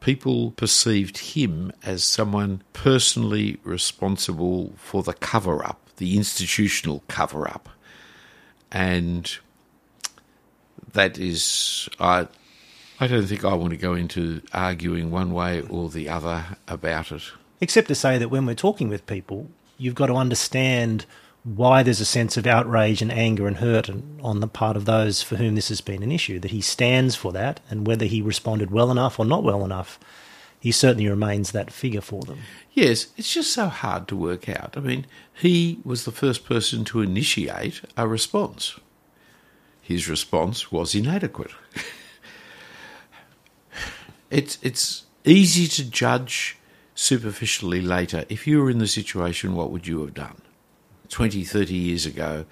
people 0.00 0.50
perceived 0.52 1.18
him 1.18 1.72
as 1.82 2.04
someone 2.04 2.62
personally 2.72 3.58
responsible 3.64 4.72
for 4.76 5.02
the 5.02 5.14
cover 5.14 5.64
up, 5.64 5.83
the 5.96 6.16
institutional 6.16 7.02
cover 7.08 7.48
up. 7.48 7.68
And 8.72 9.36
that 10.92 11.18
is, 11.18 11.88
I, 12.00 12.28
I 13.00 13.06
don't 13.06 13.26
think 13.26 13.44
I 13.44 13.54
want 13.54 13.70
to 13.70 13.76
go 13.76 13.94
into 13.94 14.42
arguing 14.52 15.10
one 15.10 15.32
way 15.32 15.62
or 15.62 15.88
the 15.88 16.08
other 16.08 16.44
about 16.68 17.12
it. 17.12 17.22
Except 17.60 17.88
to 17.88 17.94
say 17.94 18.18
that 18.18 18.30
when 18.30 18.46
we're 18.46 18.54
talking 18.54 18.88
with 18.88 19.06
people, 19.06 19.48
you've 19.78 19.94
got 19.94 20.06
to 20.06 20.14
understand 20.14 21.06
why 21.44 21.82
there's 21.82 22.00
a 22.00 22.06
sense 22.06 22.36
of 22.36 22.46
outrage 22.46 23.02
and 23.02 23.12
anger 23.12 23.46
and 23.46 23.58
hurt 23.58 23.90
on 24.22 24.40
the 24.40 24.48
part 24.48 24.76
of 24.76 24.86
those 24.86 25.22
for 25.22 25.36
whom 25.36 25.54
this 25.54 25.68
has 25.68 25.82
been 25.82 26.02
an 26.02 26.10
issue, 26.10 26.40
that 26.40 26.50
he 26.50 26.60
stands 26.60 27.14
for 27.14 27.32
that, 27.32 27.60
and 27.70 27.86
whether 27.86 28.06
he 28.06 28.22
responded 28.22 28.70
well 28.70 28.90
enough 28.90 29.18
or 29.18 29.26
not 29.26 29.44
well 29.44 29.64
enough, 29.64 30.00
he 30.64 30.72
certainly 30.72 31.06
remains 31.06 31.52
that 31.52 31.70
figure 31.70 32.00
for 32.00 32.22
them. 32.22 32.38
Yes, 32.72 33.08
it's 33.18 33.34
just 33.34 33.52
so 33.52 33.66
hard 33.66 34.08
to 34.08 34.16
work 34.16 34.48
out. 34.48 34.78
I 34.78 34.80
mean, 34.80 35.04
he 35.34 35.78
was 35.84 36.06
the 36.06 36.10
first 36.10 36.46
person 36.46 36.86
to 36.86 37.02
initiate 37.02 37.82
a 37.98 38.08
response. 38.08 38.80
His 39.82 40.08
response 40.08 40.72
was 40.72 40.94
inadequate. 40.94 41.50
it's 44.30 44.56
it's 44.62 45.04
easy 45.26 45.66
to 45.66 45.90
judge 45.90 46.56
superficially 46.94 47.82
later. 47.82 48.24
If 48.30 48.46
you 48.46 48.62
were 48.62 48.70
in 48.70 48.78
the 48.78 48.88
situation, 48.88 49.54
what 49.54 49.70
would 49.70 49.86
you 49.86 50.00
have 50.00 50.14
done? 50.14 50.40
20, 51.10 51.44
30 51.44 51.74
years 51.74 52.06
ago, 52.06 52.46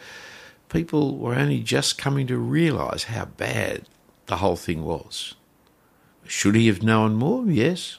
people 0.69 1.17
were 1.17 1.35
only 1.35 1.61
just 1.61 1.97
coming 1.97 2.27
to 2.27 2.37
realise 2.37 3.05
how 3.05 3.25
bad 3.25 3.89
the 4.27 4.37
whole 4.37 4.57
thing 4.57 4.85
was. 4.85 5.33
Should 6.27 6.57
he 6.57 6.67
have 6.67 6.83
known 6.83 7.15
more? 7.15 7.47
Yes. 7.47 7.99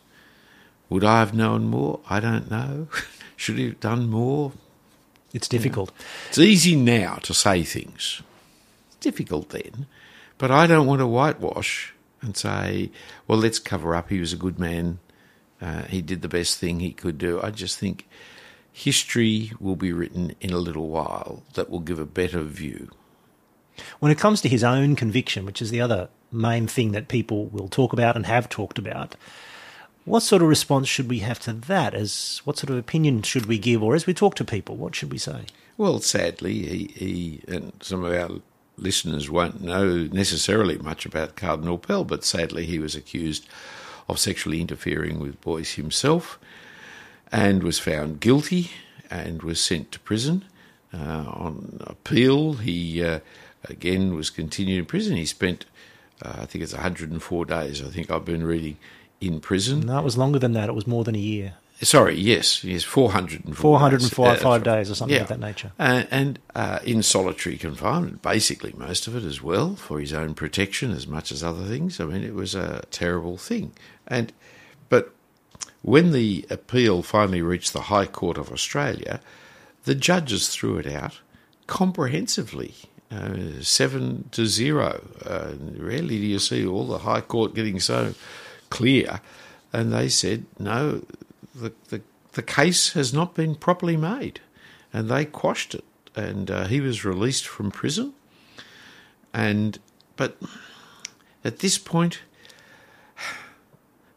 Would 0.94 1.04
I 1.04 1.22
have 1.22 1.34
known 1.34 1.72
more? 1.72 2.02
I 2.08 2.20
don't 2.20 2.52
know. 2.52 2.88
Should 3.36 3.58
he 3.58 3.66
have 3.66 3.80
done 3.80 4.12
more? 4.12 4.52
It's 5.34 5.48
difficult. 5.48 5.92
It's 6.30 6.38
easy 6.38 6.76
now 6.76 7.16
to 7.24 7.34
say 7.34 7.64
things. 7.64 8.22
It's 8.90 8.98
difficult 8.98 9.50
then. 9.50 9.88
But 10.38 10.52
I 10.52 10.68
don't 10.68 10.86
want 10.86 11.00
to 11.00 11.08
whitewash 11.08 11.96
and 12.22 12.38
say, 12.38 12.92
well, 13.28 13.40
let's 13.40 13.58
cover 13.58 13.96
up. 13.96 14.12
He 14.12 14.20
was 14.20 14.34
a 14.34 14.38
good 14.38 14.60
man. 14.60 15.00
Uh, 15.60 15.82
he 15.86 16.04
did 16.04 16.22
the 16.22 16.28
best 16.28 16.60
thing 16.60 16.80
he 16.80 16.92
could 16.92 17.18
do. 17.18 17.42
I 17.42 17.50
just 17.50 17.80
think 17.80 18.08
history 18.72 19.52
will 19.60 19.76
be 19.76 19.92
written 19.92 20.36
in 20.42 20.54
a 20.54 20.60
little 20.60 20.90
while 20.90 21.42
that 21.56 21.72
will 21.72 21.80
give 21.80 21.98
a 21.98 22.06
better 22.06 22.44
view. 22.44 22.92
When 23.98 24.12
it 24.12 24.20
comes 24.20 24.42
to 24.42 24.48
his 24.48 24.64
own 24.64 24.96
conviction, 24.96 25.44
which 25.44 25.60
is 25.60 25.72
the 25.72 25.82
other 25.82 26.10
main 26.32 26.68
thing 26.68 26.92
that 26.92 27.08
people 27.08 27.46
will 27.48 27.68
talk 27.68 27.94
about 27.94 28.16
and 28.16 28.28
have 28.28 28.48
talked 28.48 28.78
about, 28.78 29.16
what 30.06 30.22
sort 30.22 30.42
of 30.42 30.48
response 30.48 30.88
should 30.88 31.10
we 31.10 31.20
have 31.20 31.40
to 31.42 31.54
that? 31.54 31.94
As 31.94 32.42
what 32.44 32.58
sort 32.58 32.70
of 32.70 32.78
opinion 32.78 33.22
should 33.22 33.46
we 33.46 33.58
give, 33.58 33.82
or 33.82 33.96
as 33.96 34.06
we 34.06 34.14
talk 34.14 34.36
to 34.36 34.46
people, 34.46 34.76
what 34.76 34.96
should 34.96 35.12
we 35.12 35.18
say? 35.18 35.46
Well, 35.78 36.00
sadly, 36.00 36.54
he, 36.54 36.94
he 36.96 37.42
and 37.48 37.74
some 37.82 38.04
of 38.04 38.14
our 38.14 38.40
listeners 38.78 39.30
won't 39.30 39.62
know 39.62 40.08
necessarily 40.12 40.78
much 40.78 41.06
about 41.06 41.36
Cardinal 41.36 41.78
Pell, 41.78 42.04
but 42.04 42.24
sadly, 42.24 42.66
he 42.66 42.80
was 42.80 42.96
accused 42.96 43.48
of 44.10 44.20
sexually 44.20 44.62
interfering 44.62 45.20
with 45.20 45.42
boys 45.42 45.74
himself 45.74 46.40
and 47.32 47.64
was 47.64 47.80
found 47.80 48.20
guilty 48.20 48.72
and 49.10 49.42
was 49.42 49.62
sent 49.62 49.92
to 49.92 50.00
prison. 50.00 50.46
Uh, 50.94 51.26
on 51.28 51.78
appeal, 51.82 52.54
he 52.54 53.04
uh, 53.04 53.20
again 53.66 54.14
was 54.16 54.30
continued 54.30 54.80
in 54.80 54.86
prison. 54.86 55.16
He 55.16 55.26
spent, 55.26 55.66
uh, 56.22 56.36
I 56.42 56.46
think 56.46 56.64
it's 56.64 56.74
104 56.74 57.46
days, 57.46 57.82
I 57.82 57.88
think 57.88 58.12
I've 58.12 58.26
been 58.26 58.44
reading, 58.44 58.78
in 59.28 59.40
prison. 59.40 59.82
No, 59.82 60.00
it 60.00 60.04
was 60.04 60.18
longer 60.18 60.40
than 60.40 60.54
that. 60.54 60.70
It 60.70 60.74
was 60.74 60.88
more 60.88 61.04
than 61.04 61.16
a 61.16 61.20
year. 61.20 61.54
Sorry, 61.82 62.16
yes, 62.16 62.64
yes, 62.64 62.84
404 62.84 63.54
404 63.56 64.26
days, 64.34 64.42
five 64.42 64.64
days 64.64 64.92
or 64.92 64.96
something 64.96 65.16
yeah. 65.16 65.24
of 65.24 65.28
that 65.28 65.40
nature. 65.40 65.72
Uh, 65.80 66.04
and 66.12 66.40
uh, 66.56 66.80
in 66.86 67.04
solitary 67.04 67.58
confinement, 67.58 68.22
basically 68.22 68.74
most 68.78 69.08
of 69.08 69.16
it 69.16 69.24
as 69.24 69.42
well, 69.42 69.76
for 69.76 70.00
his 70.00 70.14
own 70.14 70.34
protection 70.34 70.92
as 70.92 71.08
much 71.08 71.32
as 71.32 71.44
other 71.44 71.66
things. 71.66 72.00
I 72.00 72.06
mean, 72.06 72.24
it 72.24 72.36
was 72.36 72.56
a 72.56 72.84
terrible 72.92 73.38
thing. 73.38 73.74
And 74.08 74.32
But 74.88 75.14
when 75.82 76.12
the 76.12 76.46
appeal 76.50 77.02
finally 77.02 77.42
reached 77.42 77.74
the 77.74 77.82
High 77.82 78.06
Court 78.06 78.38
of 78.38 78.52
Australia, 78.52 79.20
the 79.84 79.96
judges 79.96 80.50
threw 80.50 80.78
it 80.78 80.88
out 80.88 81.20
comprehensively. 81.68 82.76
Uh, 83.12 83.62
seven 83.62 84.30
to 84.32 84.48
zero. 84.48 85.04
Uh, 85.26 85.54
rarely 85.78 86.20
do 86.20 86.26
you 86.26 86.40
see 86.40 86.66
all 86.66 86.88
the 86.88 87.00
High 87.00 87.22
Court 87.22 87.54
getting 87.54 87.80
so 87.80 88.14
clear. 88.74 89.22
And 89.72 89.94
they 89.94 90.10
said, 90.10 90.46
no, 90.58 91.06
the, 91.54 91.72
the, 91.90 92.02
the 92.32 92.42
case 92.42 92.94
has 92.94 93.14
not 93.14 93.36
been 93.36 93.54
properly 93.54 93.96
made. 93.96 94.42
And 94.92 95.10
they 95.10 95.26
quashed 95.26 95.76
it. 95.76 95.84
And 96.16 96.50
uh, 96.50 96.66
he 96.66 96.82
was 96.82 97.06
released 97.06 97.48
from 97.48 97.70
prison. 97.70 98.14
And, 99.32 99.78
but 100.16 100.38
at 101.44 101.60
this 101.60 101.78
point, 101.78 102.22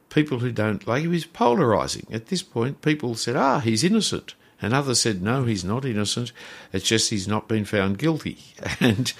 people 0.08 0.38
who 0.38 0.52
don't 0.52 0.86
like 0.86 1.04
him 1.04 1.12
is 1.12 1.26
polarising. 1.26 2.12
At 2.12 2.26
this 2.26 2.42
point, 2.42 2.80
people 2.80 3.14
said, 3.14 3.36
ah, 3.36 3.58
he's 3.60 3.84
innocent. 3.84 4.34
And 4.62 4.72
others 4.72 5.02
said, 5.02 5.20
no, 5.20 5.44
he's 5.44 5.64
not 5.64 5.84
innocent. 5.84 6.32
It's 6.72 6.88
just 6.88 7.10
he's 7.10 7.28
not 7.28 7.46
been 7.46 7.66
found 7.66 7.98
guilty. 7.98 8.38
And 8.80 9.12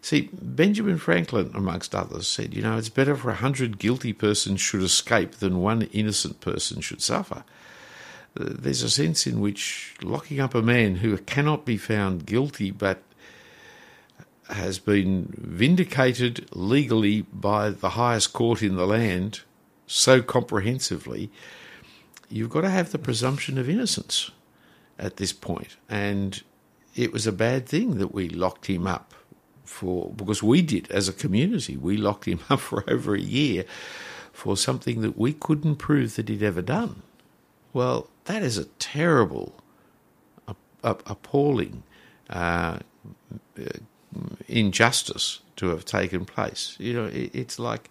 See, 0.00 0.30
Benjamin 0.32 0.98
Franklin, 0.98 1.50
amongst 1.54 1.94
others, 1.94 2.28
said, 2.28 2.54
you 2.54 2.62
know, 2.62 2.78
it's 2.78 2.88
better 2.88 3.16
for 3.16 3.30
a 3.30 3.36
hundred 3.36 3.78
guilty 3.78 4.12
persons 4.12 4.60
should 4.60 4.82
escape 4.82 5.36
than 5.36 5.60
one 5.60 5.82
innocent 5.92 6.40
person 6.40 6.80
should 6.80 7.02
suffer. 7.02 7.44
Uh, 8.38 8.44
there's 8.50 8.82
a 8.82 8.90
sense 8.90 9.26
in 9.26 9.40
which 9.40 9.94
locking 10.02 10.40
up 10.40 10.54
a 10.54 10.62
man 10.62 10.96
who 10.96 11.16
cannot 11.18 11.64
be 11.64 11.76
found 11.76 12.26
guilty 12.26 12.70
but 12.70 13.02
has 14.48 14.78
been 14.78 15.34
vindicated 15.36 16.48
legally 16.54 17.22
by 17.22 17.70
the 17.70 17.90
highest 17.90 18.32
court 18.32 18.62
in 18.62 18.76
the 18.76 18.86
land 18.86 19.40
so 19.86 20.22
comprehensively, 20.22 21.30
you've 22.30 22.50
got 22.50 22.62
to 22.62 22.70
have 22.70 22.92
the 22.92 22.98
presumption 22.98 23.58
of 23.58 23.68
innocence 23.68 24.30
at 24.98 25.16
this 25.16 25.32
point. 25.32 25.76
And 25.88 26.42
it 26.94 27.12
was 27.12 27.26
a 27.26 27.32
bad 27.32 27.66
thing 27.66 27.98
that 27.98 28.14
we 28.14 28.28
locked 28.28 28.66
him 28.66 28.86
up 28.86 29.14
for, 29.68 30.10
because 30.10 30.42
we 30.42 30.62
did 30.62 30.90
as 30.90 31.08
a 31.08 31.12
community, 31.12 31.76
we 31.76 31.96
locked 31.96 32.24
him 32.24 32.40
up 32.50 32.60
for 32.60 32.84
over 32.90 33.14
a 33.14 33.20
year 33.20 33.64
for 34.32 34.56
something 34.56 35.00
that 35.02 35.18
we 35.18 35.32
couldn't 35.32 35.76
prove 35.76 36.16
that 36.16 36.28
he'd 36.28 36.42
ever 36.42 36.62
done. 36.62 37.02
Well, 37.72 38.08
that 38.24 38.42
is 38.42 38.56
a 38.56 38.64
terrible, 38.78 39.54
appalling 40.82 41.82
uh, 42.30 42.78
injustice 44.46 45.40
to 45.56 45.68
have 45.68 45.84
taken 45.84 46.24
place. 46.24 46.76
You 46.78 46.94
know, 46.94 47.10
it's 47.12 47.58
like 47.58 47.90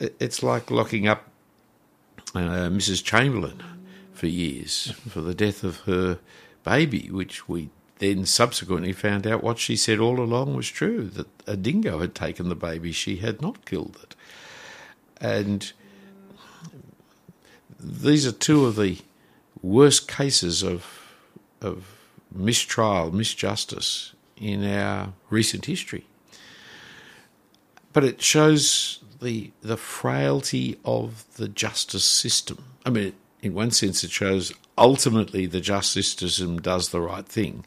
it's 0.00 0.42
like 0.42 0.70
locking 0.70 1.08
up 1.08 1.24
uh, 2.34 2.68
Mrs. 2.70 3.02
Chamberlain 3.02 3.62
for 4.12 4.26
years 4.26 4.92
for 5.08 5.20
the 5.20 5.34
death 5.34 5.62
of 5.62 5.78
her 5.80 6.18
baby, 6.64 7.08
which 7.10 7.48
we 7.48 7.70
then 7.98 8.24
subsequently 8.26 8.92
found 8.92 9.26
out 9.26 9.42
what 9.42 9.58
she 9.58 9.76
said 9.76 9.98
all 9.98 10.20
along 10.20 10.54
was 10.54 10.68
true 10.68 11.04
that 11.04 11.26
a 11.46 11.56
dingo 11.56 11.98
had 11.98 12.14
taken 12.14 12.48
the 12.48 12.54
baby, 12.54 12.92
she 12.92 13.16
had 13.16 13.42
not 13.42 13.64
killed 13.64 13.98
it. 14.02 14.14
And 15.20 15.72
these 17.80 18.26
are 18.26 18.32
two 18.32 18.66
of 18.66 18.76
the 18.76 18.98
worst 19.62 20.08
cases 20.08 20.62
of 20.62 20.94
of 21.60 21.98
mistrial, 22.32 23.10
misjustice 23.10 24.12
in 24.36 24.64
our 24.64 25.12
recent 25.30 25.64
history. 25.66 26.06
But 27.92 28.04
it 28.04 28.22
shows 28.22 29.00
the 29.20 29.50
the 29.60 29.76
frailty 29.76 30.78
of 30.84 31.24
the 31.36 31.48
justice 31.48 32.04
system. 32.04 32.64
I 32.86 32.90
mean, 32.90 33.14
in 33.42 33.54
one 33.54 33.70
sense, 33.70 34.04
it 34.04 34.10
shows 34.10 34.52
ultimately 34.78 35.46
the 35.46 35.60
justice 35.60 36.12
system 36.12 36.58
does 36.60 36.88
the 36.88 37.00
right 37.00 37.26
thing, 37.26 37.64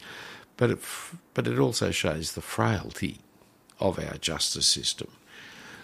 but 0.56 0.70
it, 0.70 0.78
but 1.34 1.46
it 1.46 1.58
also 1.58 1.90
shows 1.90 2.32
the 2.32 2.40
frailty 2.40 3.18
of 3.78 3.98
our 3.98 4.16
justice 4.18 4.66
system. 4.66 5.08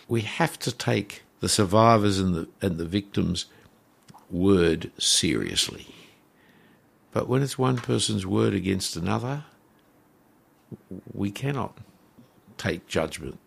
We 0.08 0.22
have 0.22 0.58
to 0.60 0.72
take 0.72 1.22
the 1.40 1.48
survivors 1.48 2.18
and 2.18 2.34
the 2.34 2.48
and 2.60 2.78
the 2.78 2.84
victims' 2.84 3.46
word 4.30 4.90
seriously. 4.98 5.94
But 7.12 7.28
when 7.28 7.42
it's 7.42 7.58
one 7.58 7.78
person's 7.78 8.26
word 8.26 8.54
against 8.54 8.96
another, 8.96 9.44
we 11.12 11.30
cannot 11.30 11.78
take 12.56 12.86
judgment. 12.86 13.38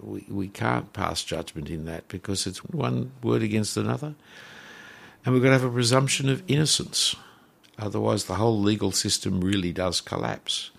We, 0.00 0.26
we 0.28 0.48
can't 0.48 0.92
pass 0.92 1.22
judgment 1.22 1.70
in 1.70 1.84
that 1.86 2.08
because 2.08 2.46
it's 2.46 2.58
one 2.64 3.12
word 3.22 3.42
against 3.42 3.76
another. 3.76 4.14
And 5.26 5.34
we've 5.34 5.42
got 5.42 5.48
to 5.48 5.58
have 5.58 5.64
a 5.64 5.70
presumption 5.70 6.28
of 6.28 6.44
innocence. 6.46 7.16
Otherwise, 7.78 8.24
the 8.24 8.36
whole 8.36 8.60
legal 8.60 8.92
system 8.92 9.40
really 9.40 9.72
does 9.72 10.00
collapse. 10.00 10.70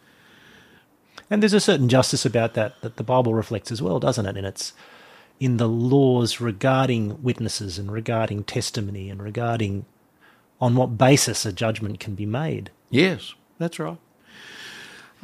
And 1.30 1.44
there's 1.44 1.54
a 1.54 1.60
certain 1.60 1.90
justice 1.90 2.26
about 2.26 2.54
that 2.54 2.82
that 2.82 2.96
the 2.96 3.04
Bible 3.04 3.34
reflects 3.34 3.74
as 3.74 3.82
well, 3.82 4.00
doesn't 4.00 4.26
it? 4.26 4.38
And 4.38 4.48
it's 4.48 4.72
in 5.42 5.58
the 5.58 5.68
laws 5.68 6.40
regarding 6.40 7.22
witnesses 7.22 7.78
and 7.78 7.92
regarding 7.92 8.46
testimony 8.46 9.10
and 9.10 9.22
regarding 9.22 9.86
on 10.62 10.76
what 10.76 10.98
basis 10.98 11.46
a 11.46 11.52
judgment 11.52 12.00
can 12.00 12.16
be 12.16 12.26
made. 12.26 12.72
Yes, 12.90 13.36
that's 13.60 13.80
right. 13.80 13.98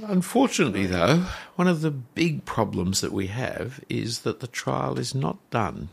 Unfortunately, 0.03 0.85
though, 0.85 1.27
one 1.55 1.69
of 1.69 1.79
the 1.79 1.91
big 1.91 2.43
problems 2.43 2.99
that 2.99 3.13
we 3.13 3.27
have 3.27 3.79
is 3.87 4.19
that 4.19 4.41
the 4.41 4.47
trial 4.47 4.99
is 4.99 5.15
not 5.15 5.37
done 5.49 5.89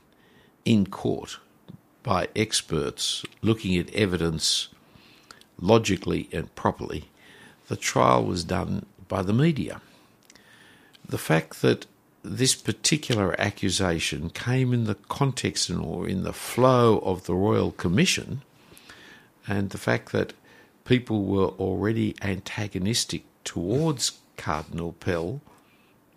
in 0.64 0.86
court 0.86 1.38
by 2.10 2.26
experts 2.34 3.24
looking 3.40 3.76
at 3.76 3.88
evidence 3.94 4.66
logically 5.60 6.28
and 6.32 6.52
properly. 6.56 7.04
The 7.68 7.76
trial 7.76 8.24
was 8.24 8.42
done 8.42 8.84
by 9.06 9.22
the 9.22 9.32
media. 9.32 9.80
The 11.08 11.18
fact 11.18 11.62
that 11.62 11.86
this 12.24 12.56
particular 12.56 13.40
accusation 13.40 14.28
came 14.28 14.72
in 14.72 14.86
the 14.86 14.96
context 14.96 15.70
or 15.70 16.08
in 16.08 16.24
the 16.24 16.32
flow 16.32 16.98
of 17.04 17.26
the 17.26 17.36
Royal 17.36 17.70
Commission, 17.70 18.42
and 19.46 19.70
the 19.70 19.78
fact 19.78 20.10
that 20.10 20.32
people 20.84 21.22
were 21.22 21.50
already 21.60 22.16
antagonistic 22.22 23.22
towards 23.44 24.18
Cardinal 24.36 24.94
Pell 24.94 25.40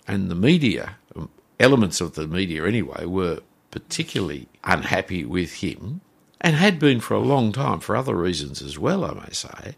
and 0.08 0.32
the 0.32 0.42
media, 0.50 0.96
um, 1.16 1.30
elements 1.60 2.02
of 2.02 2.16
the 2.16 2.26
media 2.26 2.66
anyway, 2.66 3.06
were 3.06 3.42
particularly 3.74 4.48
unhappy 4.64 5.26
with 5.26 5.56
him 5.56 6.02
and 6.40 6.56
had 6.56 6.78
been 6.78 7.00
for 7.00 7.16
a 7.16 7.20
long 7.20 7.52
time 7.52 7.80
for 7.80 7.96
other 7.96 8.16
reasons 8.16 8.62
as 8.62 8.78
well, 8.78 9.04
I 9.04 9.14
may 9.16 9.32
say. 9.32 9.74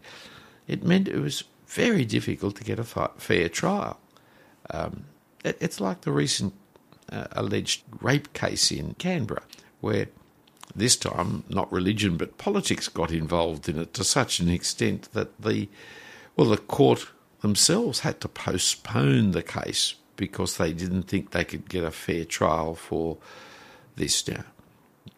It 0.68 0.84
meant 0.84 1.08
it 1.08 1.18
was 1.18 1.44
very 1.66 2.04
difficult 2.04 2.56
to 2.56 2.64
get 2.64 2.78
a 2.78 2.84
fair 2.84 3.48
trial. 3.48 3.98
Um, 4.68 5.06
it, 5.42 5.56
it's 5.62 5.80
like 5.80 6.02
the 6.02 6.12
recent 6.12 6.52
uh, 7.10 7.28
alleged 7.32 7.84
rape 8.02 8.34
case 8.34 8.70
in 8.70 8.94
Canberra, 8.98 9.44
where 9.80 10.08
this 10.74 10.96
time 10.96 11.44
not 11.48 11.72
religion 11.72 12.18
but 12.18 12.36
politics 12.36 12.88
got 12.88 13.10
involved 13.10 13.66
in 13.66 13.78
it 13.78 13.94
to 13.94 14.04
such 14.04 14.40
an 14.40 14.50
extent 14.50 15.10
that 15.12 15.40
the 15.40 15.70
well 16.36 16.50
the 16.50 16.58
court 16.58 17.06
themselves 17.40 18.00
had 18.00 18.20
to 18.20 18.28
postpone 18.28 19.30
the 19.30 19.42
case 19.42 19.94
because 20.16 20.58
they 20.58 20.72
didn't 20.74 21.04
think 21.04 21.30
they 21.30 21.44
could 21.44 21.68
get 21.68 21.84
a 21.84 21.90
fair 21.90 22.24
trial 22.26 22.74
for 22.74 23.16
this. 23.96 24.26
Now, 24.28 24.44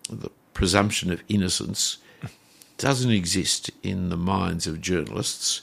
the 0.08 0.30
presumption 0.54 1.12
of 1.12 1.22
innocence 1.28 1.98
doesn't 2.78 3.10
exist 3.10 3.70
in 3.82 4.08
the 4.08 4.16
minds 4.16 4.66
of 4.66 4.80
journalists, 4.80 5.62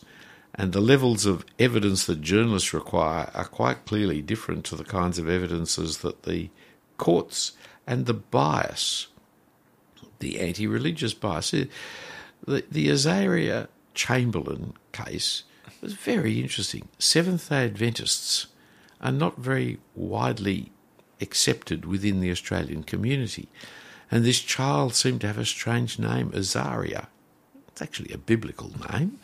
and 0.53 0.71
the 0.71 0.81
levels 0.81 1.25
of 1.25 1.45
evidence 1.59 2.05
that 2.05 2.21
journalists 2.21 2.73
require 2.73 3.29
are 3.33 3.45
quite 3.45 3.85
clearly 3.85 4.21
different 4.21 4.65
to 4.65 4.75
the 4.75 4.83
kinds 4.83 5.17
of 5.17 5.29
evidences 5.29 5.99
that 5.99 6.23
the 6.23 6.49
courts 6.97 7.53
and 7.87 8.05
the 8.05 8.13
bias, 8.13 9.07
the 10.19 10.39
anti 10.39 10.67
religious 10.67 11.13
bias. 11.13 11.51
The, 11.51 11.69
the 12.69 12.89
Azaria 12.89 13.67
Chamberlain 13.93 14.73
case 14.91 15.43
was 15.81 15.93
very 15.93 16.39
interesting. 16.39 16.87
Seventh 16.99 17.49
day 17.49 17.65
Adventists 17.65 18.47
are 19.01 19.11
not 19.11 19.37
very 19.37 19.79
widely 19.93 20.71
accepted 21.21 21.85
within 21.85 22.19
the 22.19 22.31
Australian 22.31 22.83
community. 22.83 23.47
And 24.11 24.23
this 24.23 24.39
child 24.39 24.93
seemed 24.93 25.21
to 25.21 25.27
have 25.27 25.37
a 25.37 25.45
strange 25.45 25.97
name, 25.97 26.31
Azaria. 26.31 27.07
It's 27.67 27.81
actually 27.81 28.13
a 28.13 28.17
biblical 28.17 28.71
name, 28.91 29.19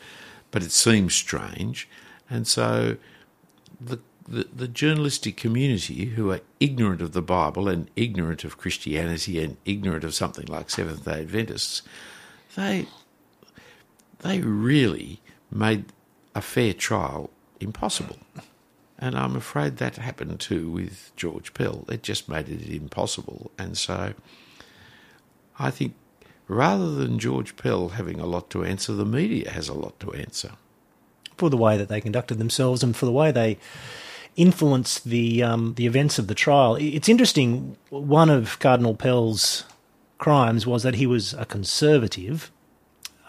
but 0.50 0.64
it 0.64 0.72
seems 0.72 1.14
strange. 1.14 1.88
And 2.30 2.48
so 2.48 2.98
the, 3.80 4.00
the, 4.28 4.48
the 4.54 4.68
journalistic 4.68 5.38
community, 5.38 6.06
who 6.06 6.32
are 6.32 6.42
ignorant 6.60 7.02
of 7.02 7.14
the 7.14 7.22
Bible 7.22 7.68
and 7.68 7.90
ignorant 7.96 8.44
of 8.44 8.58
Christianity 8.58 9.42
and 9.44 9.58
ignorant 9.66 10.04
of 10.04 10.14
something 10.14 10.46
like 10.46 10.70
Seventh 10.70 11.06
day 11.06 11.22
Adventists, 11.22 11.82
they, 12.56 12.88
they 14.20 14.40
really 14.40 15.22
made 15.52 15.86
a 16.36 16.42
fair 16.42 16.74
trial 16.74 17.30
impossible. 17.60 18.18
And 19.02 19.18
I'm 19.18 19.36
afraid 19.36 19.78
that 19.78 19.98
happened 19.98 20.40
too 20.40 20.70
with 20.70 21.12
George 21.16 21.56
Pell. 21.56 21.86
It 21.90 22.04
just 22.04 22.30
made 22.30 22.48
it 22.48 22.70
impossible. 22.70 23.52
And 23.58 23.76
so 23.76 24.14
I 25.58 25.72
think 25.72 25.96
rather 26.48 26.92
than 26.92 27.18
George 27.18 27.56
Pell 27.56 27.90
having 27.90 28.20
a 28.20 28.28
lot 28.28 28.52
to 28.52 28.64
answer, 28.64 28.94
the 28.94 29.06
media 29.06 29.50
has 29.50 29.68
a 29.68 29.74
lot 29.74 30.00
to 30.02 30.14
answer. 30.14 30.52
For 31.36 31.50
the 31.50 31.58
way 31.58 31.78
that 31.78 31.90
they 31.90 32.00
conducted 32.00 32.38
themselves 32.38 32.84
and 32.84 32.96
for 32.96 33.08
the 33.08 33.12
way 33.12 33.32
they 33.32 33.58
influenced 34.36 35.06
the 35.06 35.44
um, 35.44 35.74
the 35.76 35.86
events 35.86 36.20
of 36.20 36.28
the 36.28 36.36
trial. 36.36 36.76
It's 36.76 37.10
interesting. 37.10 37.78
One 37.90 38.30
of 38.30 38.60
Cardinal 38.60 38.96
Pell's 38.96 39.66
crimes 40.18 40.68
was 40.68 40.84
that 40.84 40.96
he 40.96 41.08
was 41.08 41.34
a 41.34 41.46
conservative, 41.46 42.52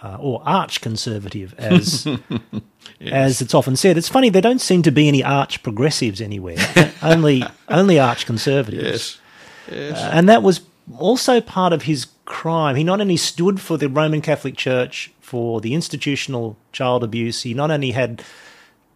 uh, 0.03 0.19
or 0.21 0.43
arch 0.45 0.81
conservative, 0.81 1.55
as 1.59 2.07
yes. 2.99 3.13
as 3.13 3.43
it's 3.43 3.55
often 3.55 3.77
said. 3.77 3.97
It's 3.97 4.09
funny 4.09 4.29
there 4.29 4.43
don't 4.43 4.61
seem 4.61 4.83
to 4.83 4.91
be 4.91 5.09
any 5.09 5.23
arch 5.23 5.63
progressives 5.63 6.21
anywhere. 6.21 6.59
only 7.03 7.45
only 7.69 7.99
arch 7.99 8.27
conservatives. 8.27 9.21
Yes, 9.69 9.91
yes. 9.91 9.99
Uh, 9.99 10.11
and 10.13 10.29
that 10.29 10.43
was 10.43 10.63
also 10.99 11.41
part 11.41 11.73
of 11.73 11.83
his 11.83 12.07
crime. 12.25 12.77
He 12.77 12.85
not 12.85 13.01
only 13.01 13.17
stood 13.17 13.61
for 13.61 13.77
the 13.77 13.89
Roman 13.89 14.21
Catholic 14.21 14.57
Church 14.57 15.13
for 15.21 15.61
the 15.61 15.75
institutional 15.75 16.57
child 16.73 17.03
abuse. 17.05 17.43
He 17.43 17.55
not 17.55 17.71
only 17.71 17.93
had 17.93 18.23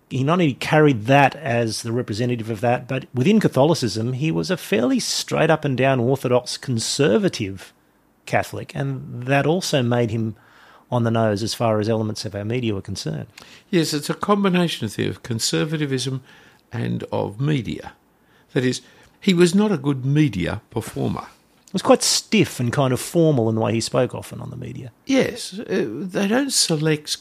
he 0.09 0.22
not 0.22 0.35
only 0.35 0.55
carried 0.55 1.07
that 1.07 1.35
as 1.35 1.83
the 1.83 1.92
representative 1.92 2.49
of 2.49 2.61
that, 2.61 2.87
but 2.87 3.07
within 3.12 3.40
Catholicism, 3.40 4.12
he 4.12 4.31
was 4.31 4.51
a 4.51 4.57
fairly 4.57 5.01
straight 5.01 5.51
up 5.51 5.64
and 5.64 5.77
down 5.77 5.99
Orthodox 5.99 6.57
conservative 6.57 7.72
Catholic, 8.25 8.72
and 8.75 9.25
that 9.25 9.46
also 9.46 9.83
made 9.83 10.11
him 10.11 10.37
on 10.90 11.05
the 11.05 11.11
nose 11.11 11.42
as 11.42 11.55
far 11.55 11.81
as 11.81 11.88
elements 11.88 12.25
of 12.25 12.35
our 12.35 12.44
media 12.44 12.75
were 12.75 12.83
concerned. 12.83 13.27
Yes, 13.70 13.92
it's 13.92 14.11
a 14.11 14.14
combination 14.14 14.85
of, 14.85 14.96
the, 14.96 15.09
of 15.09 15.22
conservatism 15.22 16.22
and 16.72 17.03
of 17.12 17.40
media. 17.40 17.92
That 18.53 18.64
is, 18.64 18.83
he 19.20 19.35
was 19.35 19.55
not 19.55 19.72
a 19.72 19.79
good 19.79 20.05
media 20.05 20.62
performer. 20.70 21.27
It 21.66 21.72
was 21.72 21.83
quite 21.83 22.03
stiff 22.03 22.61
and 22.61 22.72
kind 22.72 22.92
of 22.92 23.01
formal 23.01 23.49
in 23.49 23.57
the 23.57 23.61
way 23.61 23.72
he 23.72 23.81
spoke 23.81 24.14
often 24.14 24.40
on 24.40 24.51
the 24.51 24.57
media. 24.57 24.92
Yes, 25.05 25.59
uh, 25.59 25.87
they 25.88 26.29
don't 26.29 26.53
select, 26.53 27.18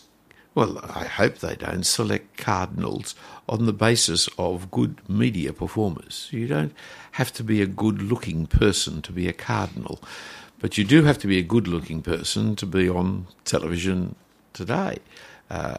well, 0.54 0.80
I 0.84 1.06
hope 1.06 1.40
they 1.40 1.56
don't 1.56 1.86
select 1.86 2.38
cardinals 2.38 3.16
on 3.50 3.66
the 3.66 3.74
basis 3.74 4.30
of 4.38 4.70
good 4.72 5.02
media 5.10 5.52
performers. 5.52 6.30
You 6.32 6.48
don't 6.48 6.74
have 7.14 7.34
to 7.34 7.44
be 7.44 7.62
a 7.62 7.68
good 7.68 8.02
looking 8.02 8.46
person 8.46 9.02
to 9.02 9.12
be 9.12 9.28
a 9.28 9.34
cardinal. 9.34 10.00
But 10.66 10.80
you 10.80 10.84
do 10.84 11.04
have 11.04 11.20
to 11.20 11.28
be 11.28 11.38
a 11.38 11.44
good 11.44 11.68
looking 11.68 12.02
person 12.02 12.56
to 12.56 12.66
be 12.66 12.90
on 12.90 13.28
television 13.44 14.16
today. 14.52 14.98
Uh, 15.48 15.78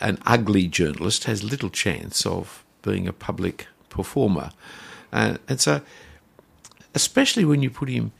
an 0.00 0.18
ugly 0.26 0.66
journalist 0.66 1.26
has 1.26 1.44
little 1.44 1.70
chance 1.70 2.26
of 2.26 2.64
being 2.82 3.06
a 3.06 3.12
public 3.12 3.68
performer. 3.88 4.50
Uh, 5.12 5.36
and 5.46 5.60
so, 5.60 5.80
especially 6.92 7.44
when 7.44 7.62
you 7.62 7.70
put 7.70 7.88
him 7.88 8.10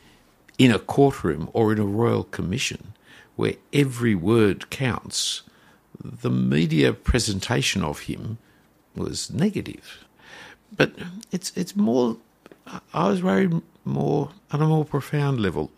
in 0.58 0.70
a 0.70 0.78
courtroom 0.78 1.50
or 1.54 1.72
in 1.72 1.80
a 1.80 1.84
royal 1.84 2.22
commission 2.22 2.92
where 3.34 3.54
every 3.72 4.14
word 4.14 4.70
counts, 4.70 5.42
the 6.00 6.30
media 6.30 6.92
presentation 6.92 7.82
of 7.82 8.02
him 8.02 8.38
was 8.94 9.28
negative. 9.32 10.04
But 10.70 10.92
it's 11.32 11.50
it's 11.56 11.74
more. 11.74 12.16
I 12.94 13.08
was 13.08 13.24
worried 13.24 13.60
more 13.84 14.30
on 14.52 14.62
a 14.62 14.66
more 14.68 14.84
profound 14.84 15.40
level. 15.40 15.72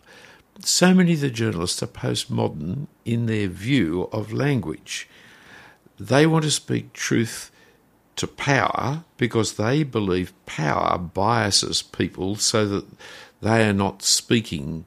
So 0.64 0.94
many 0.94 1.14
of 1.14 1.20
the 1.20 1.30
journalists 1.30 1.82
are 1.82 1.88
postmodern 1.88 2.86
in 3.04 3.26
their 3.26 3.48
view 3.48 4.08
of 4.12 4.32
language. 4.32 5.08
They 5.98 6.26
want 6.26 6.44
to 6.44 6.50
speak 6.50 6.92
truth 6.92 7.50
to 8.16 8.26
power 8.26 9.04
because 9.16 9.54
they 9.54 9.82
believe 9.82 10.32
power 10.46 10.98
biases 10.98 11.82
people 11.82 12.36
so 12.36 12.66
that 12.66 12.86
they 13.40 13.68
are 13.68 13.72
not 13.72 14.02
speaking 14.02 14.86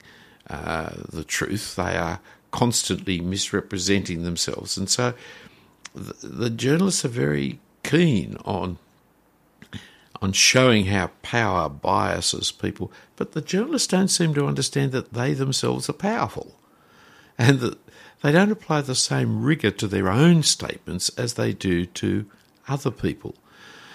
uh, 0.49 0.91
the 1.11 1.23
truth. 1.23 1.75
They 1.75 1.97
are 1.97 2.19
constantly 2.51 3.19
misrepresenting 3.19 4.23
themselves. 4.23 4.77
And 4.77 4.89
so 4.89 5.13
the, 5.93 6.27
the 6.27 6.49
journalists 6.49 7.03
are 7.03 7.09
very 7.09 7.59
keen 7.83 8.37
on 8.45 8.77
on 10.21 10.31
showing 10.31 10.85
how 10.85 11.11
power 11.21 11.69
biases 11.69 12.51
people, 12.51 12.91
but 13.15 13.33
the 13.33 13.41
journalists 13.41 13.87
don't 13.87 14.07
seem 14.07 14.33
to 14.33 14.47
understand 14.47 14.91
that 14.91 15.13
they 15.13 15.33
themselves 15.33 15.89
are 15.89 15.93
powerful 15.93 16.55
and 17.37 17.59
that 17.59 17.77
they 18.21 18.31
don't 18.31 18.51
apply 18.51 18.81
the 18.81 18.95
same 18.95 19.43
rigour 19.43 19.71
to 19.71 19.87
their 19.87 20.09
own 20.09 20.43
statements 20.43 21.09
as 21.09 21.33
they 21.33 21.53
do 21.53 21.85
to 21.85 22.25
other 22.67 22.91
people. 22.91 23.35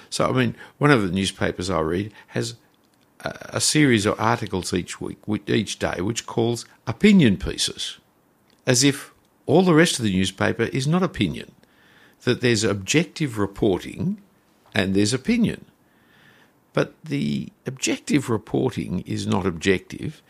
So, 0.09 0.29
I 0.29 0.33
mean, 0.33 0.57
one 0.79 0.91
of 0.91 1.03
the 1.03 1.13
newspapers 1.13 1.71
I 1.71 1.81
read 1.81 2.13
has 2.29 2.55
a, 3.21 3.35
a 3.55 3.61
series 3.61 4.07
of 4.07 4.19
articles 4.21 4.75
each 4.75 5.01
week, 5.01 5.19
each 5.47 5.79
day, 5.79 6.01
which 6.01 6.27
calls 6.27 6.67
opinion 6.87 7.37
pieces, 7.39 7.99
as 8.67 8.85
if 8.85 9.13
all 9.47 9.63
the 9.63 9.75
rest 9.75 9.99
of 9.99 10.05
the 10.05 10.13
newspaper 10.13 10.65
is 10.65 10.87
not 10.87 11.03
opinion, 11.03 11.53
that 12.23 12.41
there's 12.41 12.65
objective 12.65 13.39
reporting 13.39 14.21
and 14.75 14.95
there's 14.95 15.15
opinion. 15.15 15.65
But 16.73 16.95
the 17.05 17.49
objective 17.67 18.31
reporting 18.31 19.01
is 19.01 19.27
not 19.27 19.47
objective, 19.47 20.23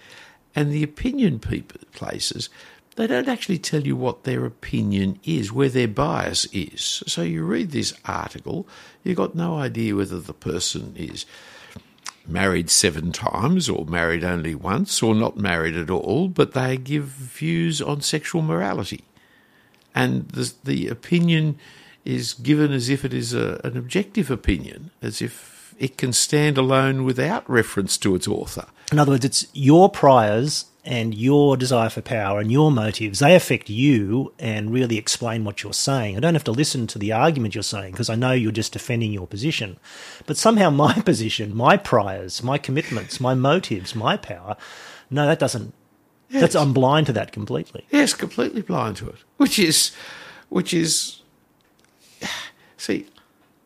and 0.55 0.71
the 0.71 0.83
opinion 0.83 1.39
places, 1.39 2.49
they 2.97 3.07
don't 3.07 3.29
actually 3.29 3.59
tell 3.59 3.87
you 3.87 3.95
what 3.95 4.25
their 4.25 4.45
opinion 4.45 5.19
is, 5.25 5.53
where 5.53 5.69
their 5.69 5.89
bias 5.89 6.47
is. 6.53 7.03
So 7.07 7.23
you 7.23 7.45
read 7.45 7.71
this 7.71 7.95
article, 8.05 8.67
you've 9.05 9.17
got 9.17 9.35
no 9.35 9.59
idea 9.59 9.95
whether 9.95 10.19
the 10.19 10.35
person 10.35 10.95
is 10.97 11.25
married 12.27 12.71
seven 12.71 13.13
times 13.13 13.69
or 13.69 13.87
married 13.87 14.25
only 14.25 14.55
once 14.55 15.03
or 15.03 15.15
not 15.15 15.37
married 15.37 15.77
at 15.77 15.91
all, 15.91 16.29
but 16.29 16.53
they 16.53 16.77
give 16.77 17.05
views 17.05 17.81
on 17.81 18.01
sexual 18.01 18.43
morality. 18.43 19.05
And 19.95 20.29
the, 20.29 20.53
the 20.65 20.89
opinion 20.89 21.59
is 22.05 22.35
given 22.35 22.73
as 22.73 22.89
if 22.89 23.05
it 23.05 23.13
is 23.13 23.35
a, 23.35 23.61
an 23.65 23.77
objective 23.77 24.31
opinion, 24.31 24.91
as 25.03 25.21
if 25.21 25.60
it 25.81 25.97
can 25.97 26.13
stand 26.13 26.59
alone 26.59 27.05
without 27.05 27.49
reference 27.49 27.97
to 27.97 28.15
its 28.15 28.29
author. 28.29 28.67
In 28.93 28.99
other 28.99 29.13
words, 29.13 29.25
it's 29.25 29.47
your 29.55 29.89
priors 29.89 30.67
and 30.85 31.15
your 31.15 31.57
desire 31.57 31.89
for 31.89 32.03
power 32.03 32.39
and 32.39 32.53
your 32.53 32.71
motives. 32.71 33.19
They 33.19 33.35
affect 33.35 33.71
you 33.71 34.35
and 34.39 34.73
really 34.73 34.99
explain 34.99 35.43
what 35.43 35.63
you're 35.63 35.73
saying. 35.73 36.17
I 36.17 36.21
don't 36.21 36.35
have 36.35 36.45
to 36.45 36.53
listen 36.53 36.87
to 36.89 36.99
the 36.99 37.13
argument 37.13 37.55
you're 37.55 37.63
saying 37.63 37.93
because 37.93 38.11
I 38.11 38.15
know 38.15 38.33
you're 38.33 38.53
just 38.53 38.75
defending 38.75 39.11
your 39.11 39.27
position. 39.27 39.79
But 40.27 40.37
somehow 40.37 40.69
my 40.85 40.93
position, 41.01 41.57
my 41.57 41.79
priors, 41.79 42.43
my 42.43 42.59
commitments, 42.59 43.19
my 43.19 43.33
motives, 43.33 43.95
my 43.95 44.19
power, 44.19 44.59
no, 45.09 45.27
that 45.27 45.39
doesn't. 45.39 45.73
Yes. 46.29 46.43
That's 46.43 46.57
I'm 46.57 46.75
blind 46.75 47.07
to 47.07 47.13
that 47.15 47.33
completely. 47.33 47.87
Yes, 47.91 48.13
completely 48.13 48.61
blind 48.61 48.99
to 48.99 49.09
it. 49.09 49.17
Which 49.39 49.59
is, 49.59 49.93
which 50.51 50.75
is, 50.75 51.23
see, 52.77 53.07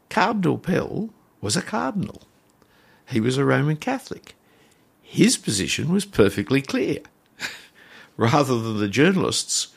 Cardinal 0.08 0.58
Pell 0.58 1.10
was 1.44 1.56
a 1.56 1.62
cardinal. 1.62 2.22
He 3.06 3.20
was 3.20 3.36
a 3.36 3.44
Roman 3.44 3.76
Catholic. 3.76 4.34
His 5.02 5.36
position 5.36 5.92
was 5.92 6.06
perfectly 6.06 6.62
clear, 6.62 7.00
rather 8.16 8.58
than 8.58 8.78
the 8.78 8.88
journalists 8.88 9.68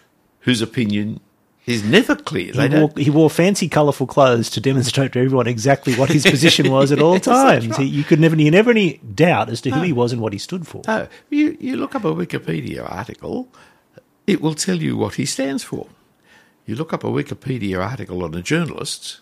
whose 0.42 0.62
opinion 0.62 1.20
is 1.66 1.84
never 1.84 2.16
clear. 2.16 2.54
He 2.54 2.70
wore, 2.70 2.92
he 2.96 3.10
wore, 3.10 3.30
fancy, 3.30 3.68
colourful 3.68 4.08
clothes 4.08 4.50
to 4.52 4.62
demonstrate 4.62 5.12
to 5.12 5.20
everyone 5.20 5.48
exactly 5.48 5.94
what 5.96 6.10
his 6.10 6.24
position 6.26 6.72
was 6.72 6.94
at 6.94 7.02
all 7.04 7.16
yes, 7.16 7.26
times. 7.26 7.68
Right. 7.68 7.82
He, 7.82 7.86
you 7.88 8.06
could 8.06 8.22
never, 8.22 8.38
you 8.38 8.50
never 8.50 8.72
any 8.72 9.00
doubt 9.00 9.50
as 9.50 9.60
to 9.62 9.72
who 9.72 9.82
he 9.82 9.92
was 9.92 10.14
and 10.14 10.22
what 10.22 10.32
he 10.32 10.40
stood 10.40 10.66
for. 10.66 10.82
No, 10.88 11.10
you, 11.30 11.58
you 11.60 11.76
look 11.76 11.94
up 11.94 12.06
a 12.06 12.14
Wikipedia 12.14 12.90
article, 12.90 13.50
it 14.26 14.40
will 14.40 14.56
tell 14.56 14.78
you 14.78 14.96
what 14.96 15.16
he 15.16 15.26
stands 15.26 15.64
for. 15.64 15.88
You 16.66 16.76
look 16.76 16.94
up 16.94 17.04
a 17.04 17.08
Wikipedia 17.08 17.86
article 17.86 18.24
on 18.24 18.34
a 18.34 18.42
journalist, 18.42 19.20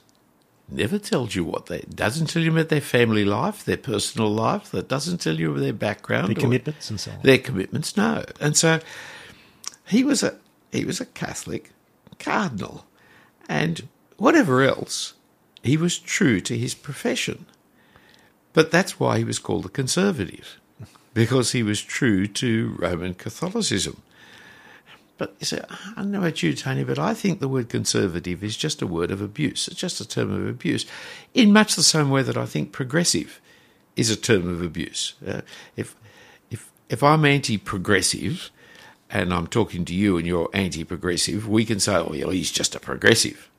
never 0.70 0.98
tells 0.98 1.36
you 1.36 1.44
what 1.44 1.68
they 1.68 1.82
doesn't 1.82 2.28
tell 2.28 2.42
you 2.42 2.52
about 2.52 2.70
their 2.70 2.82
family 2.82 3.26
life, 3.26 3.64
their 3.64 3.78
personal 3.78 4.30
life. 4.30 4.72
That 4.72 4.88
doesn't 4.88 5.20
tell 5.20 5.40
you 5.40 5.58
their 5.60 5.74
background, 5.74 6.30
their 6.30 6.36
commitments, 6.36 6.90
and 6.90 7.00
so 7.00 7.12
on. 7.12 7.20
Their 7.22 7.38
commitments, 7.38 7.96
no. 7.98 8.24
And 8.40 8.58
so 8.58 8.80
he 9.86 10.04
was 10.04 10.24
a 10.24 10.38
he 10.72 10.86
was 10.86 11.00
a 11.00 11.06
Catholic 11.06 11.72
cardinal, 12.20 12.86
and 13.48 13.88
whatever 14.18 14.64
else, 14.64 15.14
he 15.64 15.78
was 15.78 15.98
true 15.98 16.40
to 16.42 16.58
his 16.58 16.74
profession. 16.74 17.46
But 18.54 18.72
that's 18.72 19.00
why 19.00 19.18
he 19.18 19.24
was 19.24 19.40
called 19.40 19.66
a 19.66 19.70
conservative, 19.70 20.60
because 21.14 21.52
he 21.52 21.62
was 21.62 21.82
true 21.82 22.26
to 22.28 22.76
Roman 22.80 23.14
Catholicism. 23.14 24.02
But 25.18 25.36
you 25.40 25.46
say, 25.46 25.62
I 25.96 26.04
know 26.04 26.20
about 26.20 26.44
you, 26.44 26.54
Tony, 26.54 26.84
but 26.84 27.00
I 27.00 27.14
think 27.14 27.40
the 27.40 27.48
word 27.48 27.70
conservative 27.70 28.44
is 28.44 28.58
just 28.58 28.82
a 28.82 28.88
word 28.88 29.12
of 29.12 29.22
abuse. 29.22 29.68
It's 29.68 29.80
just 29.80 30.02
a 30.02 30.08
term 30.08 30.32
of 30.32 30.48
abuse, 30.48 30.86
in 31.34 31.54
much 31.54 31.76
the 31.76 31.84
same 31.84 32.10
way 32.10 32.22
that 32.22 32.36
I 32.36 32.46
think 32.46 32.74
progressive 32.74 33.40
is 33.96 34.10
a 34.10 34.18
term 34.18 34.50
of 34.50 34.62
abuse. 34.62 35.14
Uh, 35.26 35.42
if 35.78 35.96
if 36.52 36.70
if 36.90 37.02
I'm 37.02 37.24
anti-progressive, 37.24 38.52
and 39.10 39.34
I'm 39.34 39.48
talking 39.48 39.86
to 39.86 39.94
you 39.94 40.18
and 40.18 40.28
you're 40.28 40.50
anti-progressive, 40.54 41.48
we 41.48 41.64
can 41.64 41.80
say, 41.80 41.96
"Oh, 41.96 42.12
he's 42.12 42.52
just 42.52 42.76
a 42.76 42.80
progressive." 42.80 43.50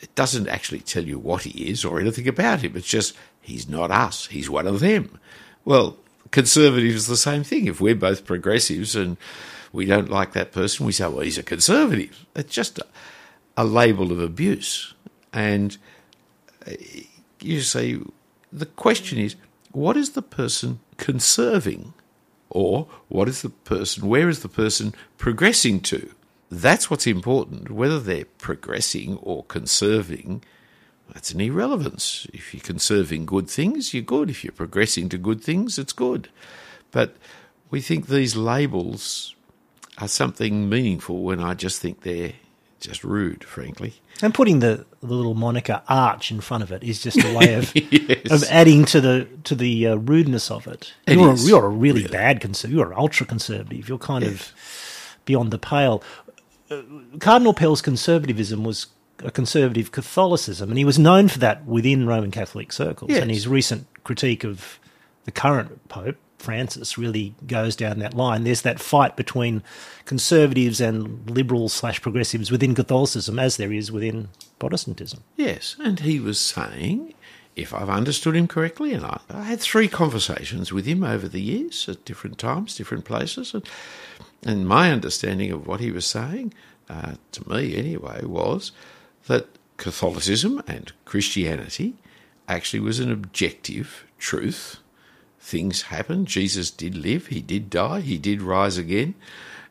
It 0.00 0.14
doesn't 0.14 0.48
actually 0.48 0.80
tell 0.80 1.04
you 1.04 1.18
what 1.18 1.42
he 1.42 1.70
is 1.70 1.84
or 1.84 1.98
anything 1.98 2.28
about 2.28 2.60
him. 2.60 2.76
It's 2.76 2.86
just 2.86 3.16
he's 3.40 3.68
not 3.68 3.90
us. 3.90 4.26
He's 4.26 4.48
one 4.48 4.66
of 4.66 4.80
them. 4.80 5.18
Well, 5.64 5.96
conservative 6.30 6.94
is 6.94 7.06
the 7.06 7.16
same 7.16 7.42
thing. 7.42 7.66
If 7.66 7.80
we're 7.80 7.94
both 7.96 8.26
progressives 8.26 8.94
and 8.94 9.16
we 9.76 9.84
don't 9.84 10.08
like 10.08 10.32
that 10.32 10.52
person, 10.52 10.86
we 10.86 10.92
say, 10.92 11.06
well, 11.06 11.20
he's 11.20 11.36
a 11.36 11.42
conservative. 11.42 12.24
It's 12.34 12.52
just 12.52 12.78
a, 12.78 12.86
a 13.58 13.64
label 13.64 14.10
of 14.10 14.20
abuse. 14.20 14.94
And 15.34 15.76
uh, 16.66 16.72
you 17.40 17.60
say, 17.60 17.98
the 18.50 18.64
question 18.64 19.18
is, 19.18 19.36
what 19.72 19.98
is 19.98 20.12
the 20.12 20.22
person 20.22 20.80
conserving? 20.96 21.92
Or 22.48 22.88
what 23.08 23.28
is 23.28 23.42
the 23.42 23.50
person, 23.50 24.08
where 24.08 24.30
is 24.30 24.40
the 24.40 24.48
person 24.48 24.94
progressing 25.18 25.80
to? 25.80 26.10
That's 26.50 26.88
what's 26.88 27.06
important. 27.06 27.70
Whether 27.70 28.00
they're 28.00 28.24
progressing 28.24 29.18
or 29.18 29.44
conserving, 29.44 30.42
that's 31.12 31.32
an 31.32 31.40
irrelevance. 31.42 32.26
If 32.32 32.54
you're 32.54 32.62
conserving 32.62 33.26
good 33.26 33.50
things, 33.50 33.92
you're 33.92 34.02
good. 34.02 34.30
If 34.30 34.42
you're 34.42 34.52
progressing 34.52 35.10
to 35.10 35.18
good 35.18 35.42
things, 35.42 35.78
it's 35.78 35.92
good. 35.92 36.30
But 36.92 37.16
we 37.68 37.82
think 37.82 38.06
these 38.06 38.36
labels 38.36 39.35
are 39.98 40.08
something 40.08 40.68
meaningful 40.68 41.22
when 41.22 41.40
I 41.40 41.54
just 41.54 41.80
think 41.80 42.02
they're 42.02 42.32
just 42.80 43.04
rude, 43.04 43.44
frankly. 43.44 43.94
And 44.22 44.32
putting 44.32 44.60
the, 44.60 44.86
the 45.00 45.12
little 45.14 45.34
moniker 45.34 45.82
arch 45.88 46.30
in 46.30 46.40
front 46.40 46.62
of 46.62 46.72
it 46.72 46.82
is 46.82 47.02
just 47.02 47.22
a 47.22 47.34
way 47.34 47.54
of 47.54 47.72
Yes. 47.74 48.30
of 48.30 48.44
adding 48.50 48.84
to 48.86 49.00
the 49.00 49.28
to 49.44 49.54
the 49.54 49.88
uh, 49.88 49.94
rudeness 49.96 50.50
of 50.50 50.66
it. 50.66 50.92
It 51.06 51.18
you're, 51.18 51.32
a, 51.32 51.36
you're 51.36 51.66
a 51.66 51.68
really, 51.68 52.02
really. 52.02 52.12
bad 52.12 52.40
conservative. 52.40 52.76
You're 52.76 52.98
ultra 52.98 53.26
conservative. 53.26 53.88
You're 53.88 53.98
kind 53.98 54.24
of 54.24 54.52
beyond 55.24 55.50
the 55.50 55.58
pale. 55.58 56.02
Uh, 56.70 56.82
Cardinal 57.20 57.54
Pell's 57.54 57.82
conservatism 57.82 58.64
was 58.64 58.86
a 59.24 59.30
conservative 59.30 59.92
Catholicism, 59.92 60.68
and 60.70 60.78
he 60.78 60.84
was 60.84 60.98
known 60.98 61.28
for 61.28 61.38
that 61.38 61.64
within 61.66 62.06
Roman 62.06 62.30
Catholic 62.30 62.72
circles. 62.72 63.10
Yes. 63.10 63.22
And 63.22 63.30
his 63.30 63.46
recent 63.48 63.86
critique 64.04 64.44
of 64.44 64.78
the 65.24 65.30
current 65.32 65.88
Pope 65.88 66.16
Francis 66.38 66.98
really 66.98 67.34
goes 67.46 67.76
down 67.76 67.98
that 67.98 68.14
line. 68.14 68.44
There's 68.44 68.62
that 68.62 68.80
fight 68.80 69.16
between 69.16 69.62
conservatives 70.04 70.80
and 70.80 71.28
liberals 71.30 71.72
slash 71.72 72.00
progressives 72.02 72.50
within 72.50 72.74
Catholicism, 72.74 73.38
as 73.38 73.56
there 73.56 73.72
is 73.72 73.90
within 73.90 74.28
Protestantism. 74.58 75.22
Yes, 75.36 75.76
and 75.78 76.00
he 76.00 76.20
was 76.20 76.38
saying, 76.38 77.14
if 77.56 77.72
I've 77.72 77.88
understood 77.88 78.36
him 78.36 78.46
correctly, 78.46 78.92
and 78.92 79.04
I, 79.04 79.20
I 79.30 79.42
had 79.44 79.60
three 79.60 79.88
conversations 79.88 80.72
with 80.72 80.84
him 80.84 81.02
over 81.02 81.26
the 81.26 81.40
years 81.40 81.88
at 81.88 82.04
different 82.04 82.38
times, 82.38 82.76
different 82.76 83.04
places, 83.04 83.54
and, 83.54 83.66
and 84.44 84.68
my 84.68 84.92
understanding 84.92 85.50
of 85.50 85.66
what 85.66 85.80
he 85.80 85.90
was 85.90 86.06
saying, 86.06 86.52
uh, 86.90 87.14
to 87.32 87.48
me 87.48 87.76
anyway, 87.76 88.24
was 88.24 88.72
that 89.26 89.48
Catholicism 89.78 90.62
and 90.66 90.92
Christianity 91.04 91.94
actually 92.48 92.80
was 92.80 93.00
an 93.00 93.10
objective 93.10 94.04
truth. 94.18 94.78
Things 95.46 95.82
happened. 95.82 96.26
Jesus 96.26 96.72
did 96.72 96.96
live, 96.96 97.28
he 97.28 97.40
did 97.40 97.70
die, 97.70 98.00
he 98.00 98.18
did 98.18 98.42
rise 98.42 98.76
again, 98.76 99.14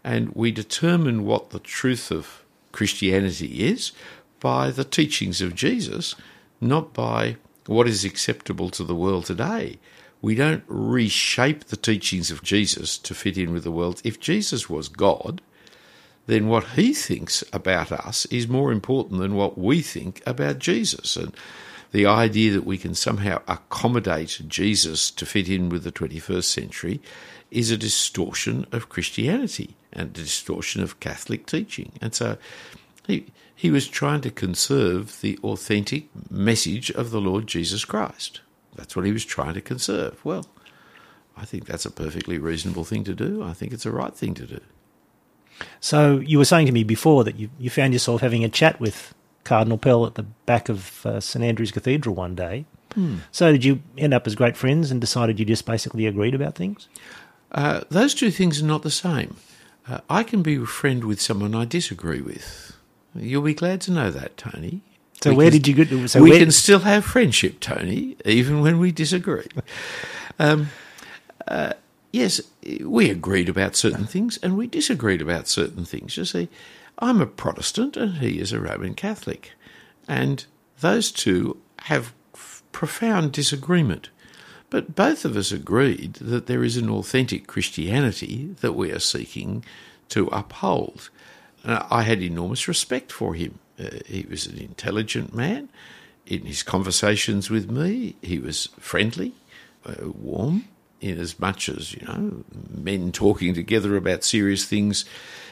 and 0.05 0.33
we 0.33 0.49
determine 0.49 1.25
what 1.25 1.49
the 1.49 1.59
truth 1.59 2.11
of 2.11 2.45
Christianity 2.71 3.67
is 3.67 3.91
by 4.39 4.71
the 4.71 4.85
teachings 4.85 5.41
of 5.41 5.53
Jesus, 5.53 6.15
not 6.61 6.93
by 6.93 7.35
what 7.65 7.89
is 7.89 8.05
acceptable 8.05 8.69
to 8.69 8.85
the 8.85 8.95
world 8.95 9.25
today. 9.25 9.77
We 10.21 10.33
don't 10.33 10.63
reshape 10.67 11.65
the 11.65 11.75
teachings 11.75 12.31
of 12.31 12.41
Jesus 12.41 12.97
to 12.99 13.13
fit 13.13 13.37
in 13.37 13.51
with 13.51 13.65
the 13.65 13.69
world. 13.69 14.01
If 14.05 14.17
Jesus 14.17 14.69
was 14.69 14.87
God, 14.87 15.41
then 16.25 16.47
what 16.47 16.67
he 16.77 16.93
thinks 16.93 17.43
about 17.51 17.91
us 17.91 18.25
is 18.27 18.47
more 18.47 18.71
important 18.71 19.19
than 19.19 19.35
what 19.35 19.57
we 19.57 19.81
think 19.81 20.23
about 20.25 20.59
Jesus. 20.59 21.17
And 21.17 21.35
the 21.95 22.05
idea 22.05 22.51
that 22.51 22.65
we 22.65 22.77
can 22.77 22.93
somehow 22.93 23.41
accommodate 23.47 24.41
Jesus 24.49 25.09
to 25.11 25.25
fit 25.25 25.47
in 25.47 25.69
with 25.69 25.85
the 25.85 25.93
21st 25.93 26.43
century 26.43 27.01
is 27.51 27.71
a 27.71 27.77
distortion 27.77 28.65
of 28.73 28.89
Christianity 28.89 29.77
and 29.93 30.09
a 30.09 30.21
distortion 30.21 30.83
of 30.83 30.99
Catholic 30.99 31.45
teaching. 31.45 31.93
And 32.01 32.13
so 32.13 32.37
he, 33.07 33.27
he 33.55 33.71
was 33.71 33.87
trying 33.87 34.19
to 34.21 34.29
conserve 34.29 35.21
the 35.21 35.39
authentic 35.41 36.09
message 36.29 36.91
of 36.91 37.11
the 37.11 37.21
Lord 37.21 37.47
Jesus 37.47 37.85
Christ. 37.85 38.41
That's 38.75 38.97
what 38.97 39.05
he 39.05 39.13
was 39.13 39.23
trying 39.23 39.53
to 39.53 39.61
conserve. 39.61 40.19
Well, 40.25 40.47
I 41.37 41.45
think 41.45 41.65
that's 41.65 41.85
a 41.85 41.91
perfectly 41.91 42.37
reasonable 42.37 42.83
thing 42.83 43.05
to 43.05 43.13
do. 43.13 43.41
I 43.41 43.53
think 43.53 43.71
it's 43.71 43.85
a 43.85 43.91
right 43.91 44.13
thing 44.13 44.33
to 44.33 44.45
do. 44.45 44.59
So 45.79 46.17
you 46.17 46.39
were 46.39 46.43
saying 46.43 46.65
to 46.65 46.73
me 46.73 46.83
before 46.83 47.23
that 47.23 47.39
you, 47.39 47.51
you 47.57 47.69
found 47.69 47.93
yourself 47.93 48.19
having 48.19 48.43
a 48.43 48.49
chat 48.49 48.81
with 48.81 49.13
Cardinal 49.45 49.77
Pell 49.77 50.05
at 50.05 50.15
the 50.15 50.23
back 50.23 50.67
of 50.67 51.05
uh, 51.05 51.19
St 51.21 51.43
Andrew's 51.45 51.71
Cathedral 51.71 52.13
one 52.15 52.35
day. 52.35 52.65
So 53.33 53.51
did 53.51 53.65
you 53.65 53.81
end 53.97 54.13
up 54.13 54.25
as 54.25 54.35
great 54.35 54.55
friends 54.55 54.89
and 54.89 55.01
decided 55.01 55.37
you 55.37 55.43
just 55.45 55.65
basically 55.65 56.05
agreed 56.05 56.33
about 56.33 56.55
things? 56.55 56.87
Uh, 57.51 57.81
those 57.89 58.13
two 58.13 58.31
things 58.31 58.61
are 58.61 58.65
not 58.65 58.83
the 58.83 58.89
same. 58.91 59.35
Uh, 59.85 59.99
I 60.09 60.23
can 60.23 60.41
be 60.41 60.55
a 60.55 60.65
friend 60.65 61.03
with 61.03 61.19
someone 61.19 61.53
I 61.53 61.65
disagree 61.65 62.21
with. 62.21 62.77
You'll 63.13 63.41
be 63.41 63.53
glad 63.53 63.81
to 63.81 63.91
know 63.91 64.11
that, 64.11 64.37
Tony. 64.37 64.81
So 65.21 65.31
We 65.31 65.35
where 65.35 65.51
can- 65.51 65.61
did 65.61 65.67
you 65.67 65.85
go? 65.85 66.05
So 66.07 66.21
we 66.21 66.29
where, 66.29 66.39
can 66.39 66.51
still 66.51 66.79
have 66.79 67.03
friendship, 67.03 67.59
Tony, 67.59 68.15
even 68.23 68.61
when 68.61 68.79
we 68.79 68.93
disagree. 68.93 69.47
um, 70.39 70.69
uh, 71.49 71.73
yes, 72.13 72.39
we 72.81 73.09
agreed 73.09 73.49
about 73.49 73.75
certain 73.75 74.05
things 74.05 74.37
and 74.41 74.57
we 74.57 74.67
disagreed 74.67 75.21
about 75.21 75.49
certain 75.49 75.83
things. 75.83 76.15
You 76.15 76.23
see, 76.23 76.47
I'm 76.99 77.21
a 77.21 77.25
Protestant 77.25 77.97
and 77.97 78.17
he 78.17 78.39
is 78.39 78.51
a 78.53 78.59
Roman 78.59 78.93
Catholic. 78.93 79.51
And 80.07 80.45
those 80.79 81.11
two 81.11 81.57
have 81.83 82.13
profound 82.71 83.31
disagreement. 83.31 84.09
But 84.69 84.95
both 84.95 85.25
of 85.25 85.37
us 85.37 85.51
agreed 85.51 86.15
that 86.15 86.47
there 86.47 86.63
is 86.63 86.77
an 86.77 86.89
authentic 86.89 87.47
Christianity 87.47 88.55
that 88.61 88.73
we 88.73 88.91
are 88.91 88.99
seeking 88.99 89.63
to 90.09 90.27
uphold. 90.27 91.09
And 91.63 91.81
I 91.89 92.03
had 92.03 92.21
enormous 92.21 92.67
respect 92.67 93.11
for 93.11 93.33
him. 93.33 93.59
Uh, 93.79 93.99
he 94.05 94.25
was 94.29 94.47
an 94.47 94.57
intelligent 94.57 95.33
man. 95.33 95.69
In 96.25 96.45
his 96.45 96.63
conversations 96.63 97.49
with 97.49 97.69
me, 97.69 98.15
he 98.21 98.39
was 98.39 98.69
friendly, 98.79 99.33
uh, 99.85 100.09
warm, 100.09 100.67
in 101.01 101.19
as 101.19 101.39
much 101.39 101.69
as, 101.69 101.93
you 101.93 102.05
know, 102.05 102.43
men 102.69 103.11
talking 103.11 103.53
together 103.53 103.95
about 103.95 104.23
serious 104.23 104.65
things 104.65 105.05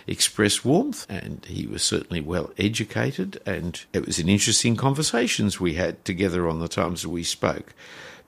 express 0.07 0.65
warmth. 0.65 1.05
And 1.09 1.45
he 1.45 1.67
was 1.67 1.83
certainly 1.83 2.21
well 2.21 2.51
educated, 2.57 3.41
and 3.45 3.79
it 3.93 4.05
was 4.05 4.19
an 4.19 4.29
interesting 4.29 4.75
conversations 4.75 5.59
we 5.59 5.73
had 5.73 6.03
together 6.05 6.47
on 6.47 6.59
the 6.59 6.67
times 6.67 7.05
we 7.05 7.23
spoke. 7.23 7.73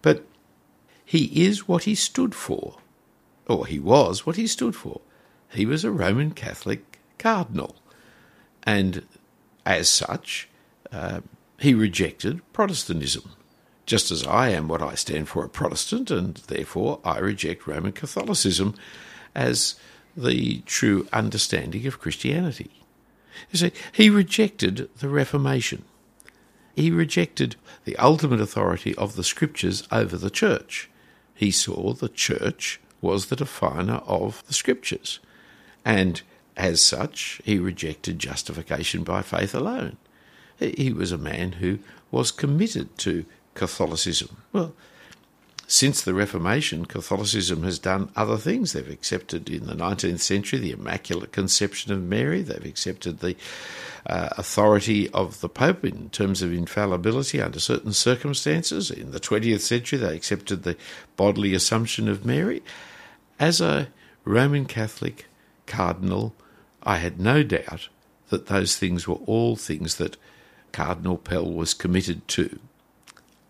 But 0.01 0.25
he 1.03 1.45
is 1.45 1.67
what 1.67 1.83
he 1.83 1.95
stood 1.95 2.35
for, 2.35 2.77
or 3.47 3.65
he 3.65 3.79
was 3.79 4.25
what 4.25 4.35
he 4.35 4.47
stood 4.47 4.75
for. 4.75 5.01
He 5.49 5.65
was 5.65 5.83
a 5.83 5.91
Roman 5.91 6.31
Catholic 6.31 6.99
cardinal, 7.17 7.75
and 8.63 9.05
as 9.65 9.87
such, 9.87 10.49
uh, 10.91 11.21
he 11.59 11.73
rejected 11.73 12.41
Protestantism, 12.53 13.31
just 13.85 14.11
as 14.11 14.25
I 14.25 14.49
am 14.49 14.67
what 14.67 14.81
I 14.81 14.95
stand 14.95 15.29
for 15.29 15.43
a 15.43 15.49
Protestant, 15.49 16.09
and 16.11 16.35
therefore 16.47 16.99
I 17.03 17.19
reject 17.19 17.67
Roman 17.67 17.91
Catholicism 17.91 18.75
as 19.33 19.75
the 20.17 20.61
true 20.61 21.07
understanding 21.13 21.85
of 21.87 21.99
Christianity. 21.99 22.71
You 23.51 23.59
see, 23.59 23.71
he 23.91 24.09
rejected 24.09 24.89
the 24.99 25.09
Reformation. 25.09 25.83
He 26.75 26.89
rejected 26.91 27.55
the 27.83 27.97
ultimate 27.97 28.39
authority 28.39 28.95
of 28.95 29.15
the 29.15 29.23
Scriptures 29.23 29.87
over 29.91 30.17
the 30.17 30.29
Church. 30.29 30.89
He 31.33 31.51
saw 31.51 31.93
the 31.93 32.09
Church 32.09 32.79
was 33.01 33.27
the 33.27 33.35
definer 33.35 34.01
of 34.07 34.43
the 34.47 34.53
Scriptures, 34.53 35.19
and 35.83 36.21
as 36.57 36.81
such, 36.81 37.41
he 37.43 37.59
rejected 37.59 38.17
justification 38.17 39.03
by 39.03 39.21
faith 39.21 39.53
alone. 39.53 39.97
He 40.57 40.93
was 40.93 41.11
a 41.11 41.17
man 41.17 41.53
who 41.53 41.79
was 42.11 42.31
committed 42.31 42.97
to 42.99 43.25
Catholicism. 43.55 44.43
Well, 44.53 44.73
since 45.67 46.03
the 46.03 46.13
Reformation, 46.13 46.85
Catholicism 46.85 47.63
has 47.63 47.79
done 47.79 48.11
other 48.15 48.37
things. 48.37 48.73
They've 48.73 48.87
accepted 48.87 49.49
in 49.49 49.65
the 49.65 49.73
19th 49.73 50.19
century 50.19 50.59
the 50.59 50.71
Immaculate 50.71 51.31
Conception 51.31 51.91
of 51.91 52.03
Mary. 52.03 52.43
They've 52.43 52.63
accepted 52.65 53.19
the 53.19 53.35
uh, 54.05 54.29
authority 54.37 55.09
of 55.09 55.41
the 55.41 55.49
Pope 55.49 55.83
in 55.83 56.09
terms 56.09 56.43
of 56.43 56.53
infallibility 56.53 57.41
under 57.41 57.59
certain 57.59 57.93
circumstances. 57.93 58.91
In 58.91 59.09
the 59.09 59.19
20th 59.19 59.61
century, 59.61 59.97
they 59.97 60.15
accepted 60.15 60.61
the 60.61 60.77
bodily 61.17 61.55
assumption 61.55 62.07
of 62.07 62.25
Mary. 62.25 62.61
As 63.39 63.59
a 63.59 63.87
Roman 64.23 64.65
Catholic 64.65 65.25
cardinal, 65.65 66.35
I 66.83 66.97
had 66.97 67.19
no 67.19 67.41
doubt 67.41 67.89
that 68.29 68.45
those 68.45 68.77
things 68.77 69.07
were 69.07 69.15
all 69.25 69.55
things 69.55 69.95
that 69.95 70.17
Cardinal 70.71 71.17
Pell 71.17 71.51
was 71.51 71.73
committed 71.73 72.27
to. 72.29 72.59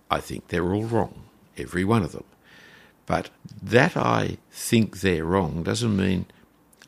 I 0.10 0.20
think 0.20 0.48
they're 0.48 0.74
all 0.74 0.84
wrong, 0.84 1.24
every 1.58 1.84
one 1.84 2.04
of 2.04 2.12
them. 2.12 2.26
But 3.06 3.30
that 3.62 3.96
I 3.96 4.38
think 4.52 5.02
they're 5.02 5.26
wrong 5.26 5.64
doesn't 5.64 5.96
mean 5.96 6.26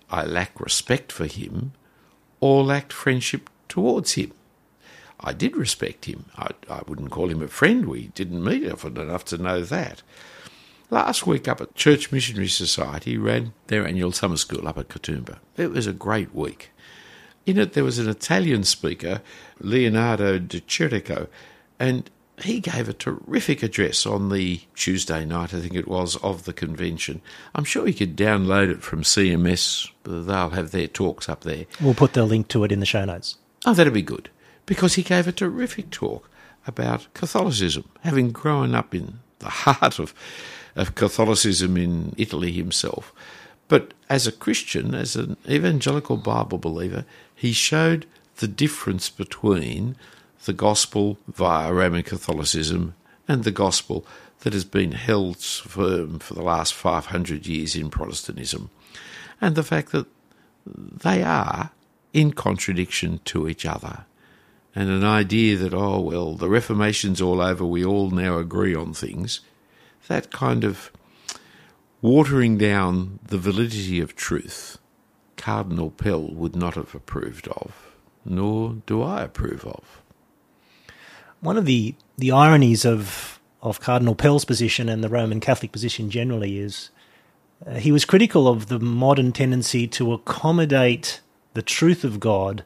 I 0.09 0.23
lack 0.25 0.59
respect 0.59 1.11
for 1.11 1.25
him 1.25 1.73
or 2.39 2.63
lacked 2.63 2.93
friendship 2.93 3.49
towards 3.67 4.13
him. 4.13 4.31
I 5.19 5.33
did 5.33 5.57
respect 5.57 6.05
him. 6.05 6.25
I, 6.37 6.49
I 6.69 6.81
wouldn't 6.87 7.11
call 7.11 7.29
him 7.29 7.41
a 7.41 7.47
friend. 7.47 7.85
We 7.85 8.07
didn't 8.07 8.43
meet 8.43 8.69
often 8.71 8.97
enough 8.97 9.25
to 9.25 9.37
know 9.37 9.61
that. 9.63 10.03
Last 10.89 11.27
week 11.27 11.47
up 11.47 11.59
at 11.59 11.75
Church 11.75 12.11
Missionary 12.11 12.47
Society 12.47 13.17
ran 13.17 13.53
their 13.67 13.85
annual 13.85 14.11
summer 14.11 14.37
school 14.37 14.67
up 14.67 14.77
at 14.77 14.87
Katoomba. 14.87 15.39
It 15.57 15.71
was 15.71 15.87
a 15.87 15.93
great 15.93 16.33
week. 16.33 16.71
In 17.45 17.57
it, 17.57 17.73
there 17.73 17.83
was 17.83 17.99
an 17.99 18.09
Italian 18.09 18.63
speaker, 18.63 19.21
Leonardo 19.59 20.37
De 20.37 20.61
Chirico, 20.61 21.27
and 21.79 22.09
he 22.41 22.59
gave 22.59 22.87
a 22.87 22.93
terrific 22.93 23.63
address 23.63 24.05
on 24.05 24.29
the 24.29 24.61
Tuesday 24.75 25.25
night, 25.25 25.53
I 25.53 25.59
think 25.59 25.73
it 25.73 25.87
was, 25.87 26.15
of 26.17 26.45
the 26.45 26.53
convention. 26.53 27.21
I'm 27.55 27.63
sure 27.63 27.87
you 27.87 27.93
could 27.93 28.15
download 28.15 28.69
it 28.69 28.83
from 28.83 29.01
CMS. 29.01 29.89
They'll 30.03 30.51
have 30.51 30.71
their 30.71 30.87
talks 30.87 31.27
up 31.27 31.41
there. 31.41 31.65
We'll 31.81 31.95
put 31.95 32.13
the 32.13 32.25
link 32.25 32.47
to 32.49 32.63
it 32.63 32.71
in 32.71 32.79
the 32.79 32.85
show 32.85 33.05
notes. 33.05 33.37
Oh, 33.65 33.73
that'd 33.73 33.93
be 33.93 34.03
good. 34.03 34.29
Because 34.65 34.95
he 34.95 35.03
gave 35.03 35.27
a 35.27 35.31
terrific 35.31 35.89
talk 35.89 36.29
about 36.67 37.11
Catholicism, 37.13 37.89
having 38.01 38.31
grown 38.31 38.75
up 38.75 38.93
in 38.93 39.19
the 39.39 39.49
heart 39.49 39.97
of, 39.97 40.13
of 40.75 40.95
Catholicism 40.95 41.75
in 41.75 42.13
Italy 42.17 42.51
himself. 42.51 43.13
But 43.67 43.93
as 44.09 44.27
a 44.27 44.31
Christian, 44.31 44.93
as 44.93 45.15
an 45.15 45.37
evangelical 45.49 46.17
Bible 46.17 46.57
believer, 46.57 47.03
he 47.33 47.51
showed 47.51 48.05
the 48.37 48.47
difference 48.47 49.09
between 49.09 49.95
the 50.47 50.53
gospel 50.53 51.19
via 51.27 51.71
Roman 51.71 52.03
Catholicism 52.03 52.95
and 53.27 53.43
the 53.43 53.51
gospel 53.51 54.07
that 54.39 54.53
has 54.53 54.65
been 54.65 54.93
held 54.93 55.37
firm 55.37 56.19
for 56.19 56.33
the 56.33 56.41
last 56.41 56.73
500 56.73 57.45
years 57.45 57.75
in 57.75 57.89
Protestantism, 57.89 58.69
and 59.41 59.55
the 59.55 59.63
fact 59.63 59.91
that 59.91 60.07
they 60.65 61.21
are 61.21 61.71
in 62.13 62.31
contradiction 62.31 63.19
to 63.25 63.47
each 63.47 63.65
other. 63.65 64.05
And 64.73 64.89
an 64.89 65.03
idea 65.03 65.57
that, 65.57 65.73
oh, 65.73 65.99
well, 65.99 66.35
the 66.35 66.49
Reformation's 66.49 67.21
all 67.21 67.41
over, 67.41 67.65
we 67.65 67.83
all 67.83 68.09
now 68.09 68.37
agree 68.37 68.73
on 68.73 68.93
things, 68.93 69.41
that 70.07 70.31
kind 70.31 70.63
of 70.63 70.91
watering 72.01 72.57
down 72.57 73.19
the 73.25 73.37
validity 73.37 73.99
of 73.99 74.15
truth, 74.15 74.77
Cardinal 75.35 75.89
Pell 75.89 76.21
would 76.21 76.55
not 76.55 76.75
have 76.75 76.95
approved 76.95 77.49
of, 77.49 77.95
nor 78.23 78.77
do 78.85 79.01
I 79.01 79.23
approve 79.23 79.65
of. 79.65 80.01
One 81.41 81.57
of 81.57 81.65
the, 81.65 81.95
the 82.17 82.31
ironies 82.31 82.85
of, 82.85 83.39
of 83.61 83.79
Cardinal 83.79 84.15
Pell's 84.15 84.45
position 84.45 84.89
and 84.89 85.03
the 85.03 85.09
Roman 85.09 85.39
Catholic 85.39 85.71
position 85.71 86.09
generally 86.09 86.59
is 86.59 86.89
uh, 87.65 87.75
he 87.75 87.91
was 87.91 88.05
critical 88.05 88.47
of 88.47 88.67
the 88.67 88.79
modern 88.79 89.31
tendency 89.31 89.87
to 89.87 90.13
accommodate 90.13 91.21
the 91.53 91.61
truth 91.61 92.03
of 92.03 92.19
God 92.19 92.63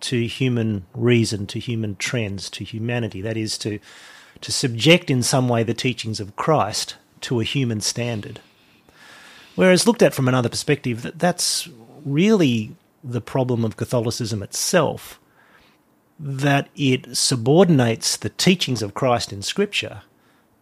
to 0.00 0.26
human 0.26 0.86
reason, 0.94 1.46
to 1.46 1.58
human 1.58 1.96
trends, 1.96 2.50
to 2.50 2.64
humanity. 2.64 3.20
That 3.20 3.36
is, 3.36 3.56
to, 3.58 3.78
to 4.40 4.52
subject 4.52 5.10
in 5.10 5.22
some 5.22 5.48
way 5.48 5.62
the 5.62 5.74
teachings 5.74 6.20
of 6.20 6.36
Christ 6.36 6.96
to 7.22 7.40
a 7.40 7.44
human 7.44 7.80
standard. 7.80 8.40
Whereas, 9.54 9.86
looked 9.86 10.02
at 10.02 10.14
from 10.14 10.28
another 10.28 10.48
perspective, 10.48 11.02
that 11.02 11.18
that's 11.18 11.68
really 12.04 12.76
the 13.02 13.20
problem 13.20 13.64
of 13.64 13.76
Catholicism 13.76 14.42
itself, 14.42 15.20
that 16.18 16.68
it 16.76 17.16
subordinates 17.16 18.16
the 18.16 18.28
teachings 18.28 18.82
of 18.82 18.94
Christ 18.94 19.32
in 19.32 19.42
Scripture 19.42 20.02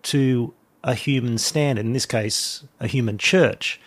to 0.05 0.55
a 0.83 0.95
human 0.95 1.39
standard, 1.39 1.85
in 1.85 1.93
this 1.93 2.07
case, 2.07 2.65
a 2.81 2.87
human 2.87 3.19
church. 3.19 3.81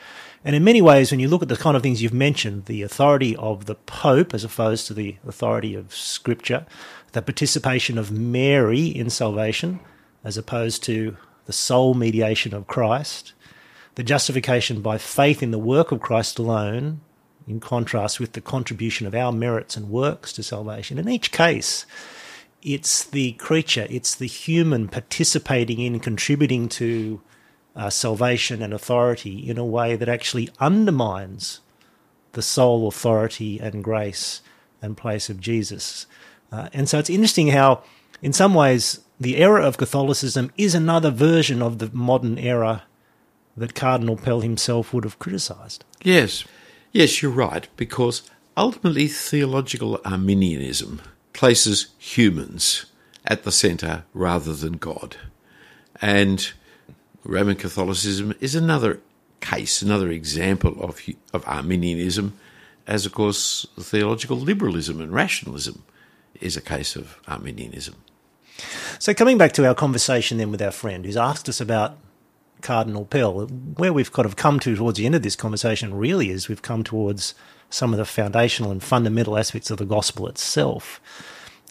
And 0.43 0.56
in 0.56 0.63
many 0.63 0.82
ways, 0.82 1.10
when 1.10 1.19
you 1.19 1.28
look 1.28 1.41
at 1.41 1.49
the 1.49 1.58
kind 1.58 1.75
of 1.75 1.82
things 1.82 2.01
you've 2.01 2.13
mentioned, 2.13 2.65
the 2.65 2.84
authority 2.84 3.36
of 3.38 3.65
the 3.65 3.75
Pope 3.75 4.34
as 4.34 4.43
opposed 4.43 4.86
to 4.88 4.93
the 4.93 5.17
authority 5.28 5.73
of 5.73 5.93
Scripture, 5.93 6.65
the 7.13 7.21
participation 7.21 7.97
of 7.97 8.12
Mary 8.12 8.86
in 8.86 9.10
salvation 9.10 9.80
as 10.23 10.38
opposed 10.38 10.84
to 10.84 11.17
the 11.45 11.54
sole 11.54 11.93
mediation 11.93 12.54
of 12.54 12.67
Christ, 12.67 13.34
the 13.95 14.04
justification 14.04 14.82
by 14.82 14.97
faith 14.97 15.41
in 15.41 15.51
the 15.51 15.60
work 15.60 15.91
of 15.91 15.99
Christ 15.99 16.38
alone, 16.38 17.01
in 17.47 17.60
contrast 17.60 18.19
with 18.19 18.34
the 18.34 18.41
contribution 18.41 19.05
of 19.05 19.15
our 19.15 19.31
merits 19.31 19.77
and 19.77 19.89
works 19.89 20.34
to 20.34 20.43
salvation. 20.43 20.97
In 20.97 21.08
each 21.08 21.31
case, 21.31 21.86
it's 22.62 23.03
the 23.03 23.34
creature, 23.34 23.86
it's 23.89 24.15
the 24.15 24.27
human 24.27 24.88
participating 24.88 25.79
in, 25.79 25.99
contributing 25.99 26.67
to 26.69 27.21
uh, 27.75 27.89
salvation 27.89 28.62
and 28.62 28.73
authority 28.73 29.47
in 29.47 29.58
a 29.58 29.65
way 29.65 29.95
that 29.95 30.10
actually 30.10 30.49
undermines 30.60 31.60
the 32.31 32.41
sole 32.41 32.88
authority 32.88 33.60
and 33.60 33.84
grace 33.84 34.41
and 34.81 34.97
place 34.97 35.29
of 35.29 35.39
Jesus. 35.39 36.08
Uh, 36.51 36.69
and 36.73 36.89
so 36.89 36.97
it's 36.97 37.10
interesting 37.10 37.49
how, 37.49 37.84
in 38.21 38.34
some 38.34 38.53
ways, 38.53 39.01
the 39.19 39.38
era 39.38 39.63
of 39.63 39.77
Catholicism 39.77 40.51
is 40.58 40.75
another 40.75 41.12
version 41.12 41.62
of 41.62 41.79
the 41.79 41.89
modern 41.93 42.38
era 42.38 42.84
that 43.55 43.75
Cardinal 43.75 44.17
Pell 44.17 44.41
himself 44.41 44.93
would 44.93 45.03
have 45.03 45.19
criticised. 45.19 45.86
Yes, 46.03 46.43
yes, 46.95 47.21
you're 47.21 47.31
right, 47.31 47.67
because 47.75 48.23
ultimately 48.55 49.08
theological 49.08 49.99
Arminianism 50.05 51.01
places 51.34 51.88
humans 51.99 52.86
at 53.25 53.43
the 53.43 53.51
centre 53.51 54.05
rather 54.13 54.53
than 54.53 54.73
God. 54.73 55.17
And 56.01 56.51
Roman 57.25 57.58
Catholicism 57.58 58.34
is 58.39 58.55
another 58.55 59.01
case, 59.41 59.81
another 59.81 60.10
example 60.10 60.81
of, 60.81 61.01
of 61.34 61.45
Arminianism, 61.45 62.38
as 62.88 63.05
of 63.05 63.12
course 63.12 63.67
theological 63.77 64.38
liberalism 64.38 65.01
and 65.01 65.12
rationalism 65.13 65.84
is 66.39 66.55
a 66.55 66.62
case 66.62 66.95
of 66.95 67.19
Arminianism. 67.27 67.95
So, 68.99 69.13
coming 69.13 69.38
back 69.38 69.51
to 69.53 69.67
our 69.67 69.75
conversation 69.75 70.38
then 70.38 70.49
with 70.49 70.62
our 70.62 70.71
friend 70.71 71.05
who's 71.05 71.17
asked 71.17 71.49
us 71.49 71.60
about 71.60 71.97
Cardinal 72.65 73.06
Pell, 73.06 73.45
where 73.78 73.93
we've 73.93 74.12
kind 74.12 74.25
of 74.25 74.36
come 74.36 74.60
to 74.62 74.75
towards 74.75 74.97
the 74.97 75.06
end 75.06 75.13
of 75.13 75.21
this 75.21 75.36
conversation 75.36 75.93
really 75.93 76.32
is 76.32 76.49
we've 76.49 76.63
come 76.63 76.84
towards 76.84 77.36
some 77.69 77.93
of 77.93 77.99
the 77.99 78.06
foundational 78.06 78.71
and 78.71 78.82
fundamental 78.82 79.38
aspects 79.38 79.69
of 79.69 79.78
the 79.78 79.86
gospel 79.86 80.28
itself. 80.28 80.99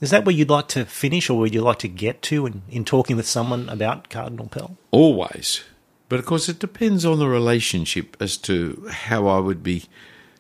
Is 0.00 0.10
that 0.10 0.24
where 0.24 0.34
you'd 0.34 0.50
like 0.50 0.68
to 0.68 0.84
finish 0.84 1.28
or 1.28 1.38
would 1.38 1.52
you'd 1.52 1.64
like 1.64 1.80
to 1.80 1.88
get 1.88 2.22
to 2.22 2.46
in, 2.46 2.62
in 2.70 2.84
talking 2.84 3.16
with 3.16 3.26
someone 3.26 3.68
about 3.68 4.08
Cardinal 4.08 4.46
Pell? 4.46 4.76
Always. 4.92 5.64
But 6.08 6.20
of 6.20 6.26
course, 6.26 6.48
it 6.48 6.60
depends 6.60 7.04
on 7.04 7.18
the 7.18 7.28
relationship 7.28 8.16
as 8.20 8.36
to 8.38 8.86
how 8.88 9.26
I 9.26 9.40
would 9.40 9.64
be 9.64 9.86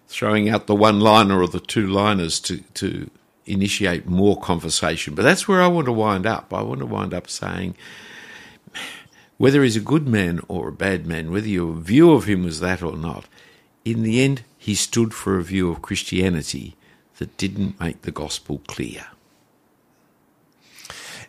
throwing 0.06 0.48
out 0.48 0.68
the 0.68 0.76
one 0.76 1.00
liner 1.00 1.40
or 1.42 1.48
the 1.48 1.58
two 1.58 1.88
liners 1.88 2.38
to, 2.40 2.58
to 2.74 3.10
initiate 3.44 4.06
more 4.06 4.38
conversation. 4.38 5.16
But 5.16 5.22
that's 5.22 5.48
where 5.48 5.60
I 5.60 5.66
want 5.66 5.86
to 5.86 5.92
wind 5.92 6.26
up. 6.26 6.54
I 6.54 6.62
want 6.62 6.78
to 6.78 6.86
wind 6.86 7.12
up 7.12 7.28
saying 7.28 7.74
whether 9.44 9.62
he's 9.62 9.76
a 9.76 9.80
good 9.80 10.08
man 10.08 10.40
or 10.48 10.68
a 10.68 10.72
bad 10.72 11.06
man, 11.06 11.30
whether 11.30 11.46
your 11.46 11.74
view 11.74 12.12
of 12.12 12.24
him 12.24 12.44
was 12.44 12.60
that 12.60 12.82
or 12.82 12.96
not, 12.96 13.26
in 13.84 14.02
the 14.02 14.22
end, 14.22 14.42
he 14.56 14.74
stood 14.74 15.12
for 15.12 15.36
a 15.36 15.42
view 15.42 15.70
of 15.70 15.82
Christianity 15.82 16.76
that 17.18 17.36
didn't 17.36 17.78
make 17.78 18.00
the 18.00 18.10
gospel 18.10 18.62
clear. 18.66 19.08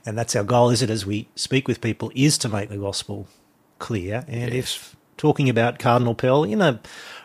And 0.06 0.18
that's 0.18 0.34
our 0.34 0.46
goal, 0.46 0.70
is 0.70 0.82
it, 0.82 0.90
as 0.90 1.06
we 1.06 1.28
speak 1.36 1.68
with 1.68 1.82
people, 1.82 2.10
is 2.16 2.38
to 2.38 2.48
make 2.48 2.70
the 2.70 2.78
gospel 2.78 3.28
clear. 3.80 4.24
And 4.30 4.54
yes. 4.54 4.64
if 4.64 4.96
talking 5.18 5.50
about 5.50 5.78
Cardinal 5.78 6.16
Pell 6.16 6.46
in 6.46 6.62
a 6.62 6.80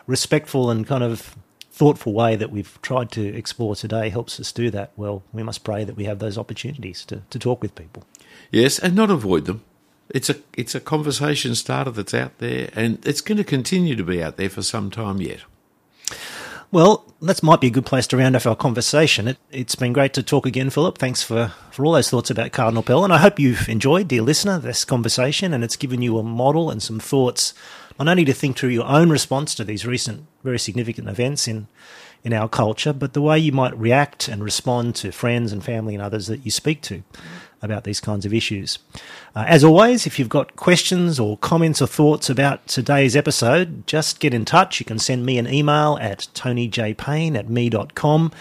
respectful 0.07 0.69
and 0.69 0.85
kind 0.85 1.05
of 1.05 1.37
thoughtful 1.71 2.11
way 2.11 2.35
that 2.35 2.51
we've 2.51 2.77
tried 2.81 3.11
to 3.11 3.25
explore 3.33 3.77
today 3.77 4.09
helps 4.09 4.41
us 4.41 4.51
do 4.51 4.69
that, 4.71 4.91
well, 4.97 5.23
we 5.31 5.41
must 5.41 5.63
pray 5.63 5.85
that 5.85 5.95
we 5.95 6.03
have 6.03 6.19
those 6.19 6.37
opportunities 6.37 7.05
to, 7.05 7.21
to 7.29 7.39
talk 7.39 7.61
with 7.61 7.75
people. 7.75 8.03
Yes, 8.51 8.77
and 8.77 8.93
not 8.93 9.09
avoid 9.09 9.45
them. 9.45 9.63
It's 10.13 10.29
a 10.29 10.35
it's 10.53 10.75
a 10.75 10.79
conversation 10.79 11.55
starter 11.55 11.91
that's 11.91 12.13
out 12.13 12.37
there, 12.39 12.69
and 12.75 13.05
it's 13.05 13.21
going 13.21 13.37
to 13.37 13.43
continue 13.43 13.95
to 13.95 14.03
be 14.03 14.21
out 14.21 14.37
there 14.37 14.49
for 14.49 14.61
some 14.61 14.91
time 14.91 15.21
yet. 15.21 15.41
Well, 16.71 17.03
that 17.21 17.43
might 17.43 17.59
be 17.59 17.67
a 17.67 17.71
good 17.71 17.85
place 17.85 18.07
to 18.07 18.17
round 18.17 18.33
off 18.37 18.45
our 18.45 18.55
conversation. 18.55 19.27
It, 19.27 19.37
has 19.51 19.75
been 19.75 19.91
great 19.91 20.13
to 20.13 20.23
talk 20.23 20.45
again, 20.45 20.69
Philip. 20.69 20.97
Thanks 20.97 21.21
for, 21.21 21.51
for 21.69 21.85
all 21.85 21.91
those 21.91 22.09
thoughts 22.09 22.29
about 22.29 22.53
Cardinal 22.53 22.81
Pell. 22.81 23.03
And 23.03 23.11
I 23.11 23.17
hope 23.17 23.39
you've 23.39 23.67
enjoyed, 23.67 24.07
dear 24.07 24.21
listener, 24.21 24.57
this 24.57 24.85
conversation 24.85 25.53
and 25.53 25.65
it's 25.65 25.75
given 25.75 26.01
you 26.01 26.17
a 26.17 26.23
model 26.23 26.71
and 26.71 26.81
some 26.81 27.01
thoughts, 27.01 27.53
not 27.99 28.07
only 28.07 28.23
to 28.23 28.31
think 28.31 28.57
through 28.57 28.69
your 28.69 28.87
own 28.87 29.09
response 29.09 29.53
to 29.55 29.65
these 29.65 29.85
recent, 29.85 30.27
very 30.45 30.57
significant 30.57 31.09
events 31.09 31.45
in, 31.45 31.67
in 32.23 32.31
our 32.31 32.47
culture, 32.47 32.93
but 32.93 33.11
the 33.11 33.21
way 33.21 33.37
you 33.37 33.51
might 33.51 33.77
react 33.77 34.29
and 34.29 34.41
respond 34.41 34.95
to 34.95 35.11
friends 35.11 35.51
and 35.51 35.65
family 35.65 35.93
and 35.93 36.01
others 36.01 36.27
that 36.27 36.45
you 36.45 36.51
speak 36.51 36.81
to 36.83 37.03
about 37.61 37.83
these 37.83 37.99
kinds 37.99 38.25
of 38.25 38.33
issues. 38.33 38.79
Uh, 39.35 39.45
as 39.47 39.63
always, 39.63 40.07
if 40.07 40.17
you've 40.17 40.29
got 40.29 40.55
questions 40.55 41.19
or 41.19 41.37
comments 41.37 41.81
or 41.81 41.87
thoughts 41.87 42.29
about 42.29 42.65
today's 42.67 43.15
episode, 43.15 43.85
just 43.87 44.19
get 44.19 44.33
in 44.33 44.45
touch. 44.45 44.79
You 44.79 44.85
can 44.85 44.99
send 44.99 45.25
me 45.25 45.37
an 45.37 45.51
email 45.51 45.97
at 46.01 46.27
tonyjpayne 46.33 47.37
at 47.37 47.49
me.com. 47.49 48.31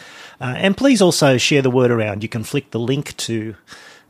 Uh, 0.40 0.54
and 0.56 0.76
please 0.76 1.02
also 1.02 1.36
share 1.36 1.62
the 1.62 1.70
word 1.70 1.90
around. 1.90 2.22
You 2.22 2.28
can 2.28 2.44
flick 2.44 2.70
the 2.70 2.80
link 2.80 3.16
to 3.18 3.54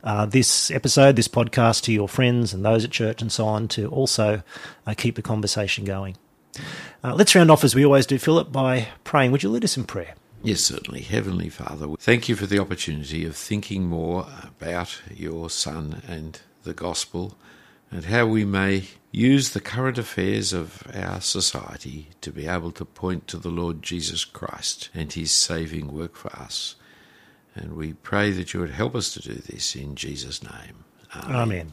uh, 0.03 0.25
this 0.25 0.71
episode, 0.71 1.15
this 1.15 1.27
podcast 1.27 1.83
to 1.83 1.93
your 1.93 2.07
friends 2.07 2.53
and 2.53 2.63
those 2.63 2.85
at 2.85 2.91
church 2.91 3.21
and 3.21 3.31
so 3.31 3.45
on 3.45 3.67
to 3.69 3.87
also 3.87 4.41
uh, 4.87 4.93
keep 4.97 5.15
the 5.15 5.21
conversation 5.21 5.85
going. 5.85 6.17
Uh, 7.03 7.13
let's 7.15 7.35
round 7.35 7.51
off 7.51 7.63
as 7.63 7.75
we 7.75 7.85
always 7.85 8.05
do, 8.05 8.17
Philip, 8.17 8.51
by 8.51 8.87
praying. 9.03 9.31
Would 9.31 9.43
you 9.43 9.49
lead 9.49 9.63
us 9.63 9.77
in 9.77 9.83
prayer? 9.83 10.15
Yes, 10.43 10.61
certainly. 10.61 11.01
Heavenly 11.01 11.49
Father, 11.49 11.87
thank 11.99 12.27
you 12.27 12.35
for 12.35 12.47
the 12.47 12.59
opportunity 12.59 13.25
of 13.25 13.35
thinking 13.35 13.85
more 13.85 14.27
about 14.43 15.01
your 15.15 15.49
Son 15.51 16.01
and 16.07 16.39
the 16.63 16.73
gospel 16.73 17.37
and 17.91 18.05
how 18.05 18.25
we 18.25 18.43
may 18.43 18.85
use 19.11 19.49
the 19.49 19.59
current 19.59 19.97
affairs 19.97 20.53
of 20.53 20.83
our 20.95 21.21
society 21.21 22.07
to 22.21 22.31
be 22.31 22.47
able 22.47 22.71
to 22.71 22.85
point 22.85 23.27
to 23.27 23.37
the 23.37 23.49
Lord 23.49 23.83
Jesus 23.83 24.25
Christ 24.25 24.89
and 24.95 25.13
his 25.13 25.31
saving 25.31 25.91
work 25.91 26.15
for 26.15 26.33
us. 26.35 26.75
And 27.53 27.75
we 27.75 27.93
pray 27.93 28.31
that 28.31 28.53
you 28.53 28.61
would 28.61 28.71
help 28.71 28.95
us 28.95 29.13
to 29.13 29.19
do 29.19 29.33
this 29.33 29.75
in 29.75 29.95
Jesus' 29.95 30.41
name. 30.41 30.85
Amen. 31.13 31.35
Amen. 31.35 31.71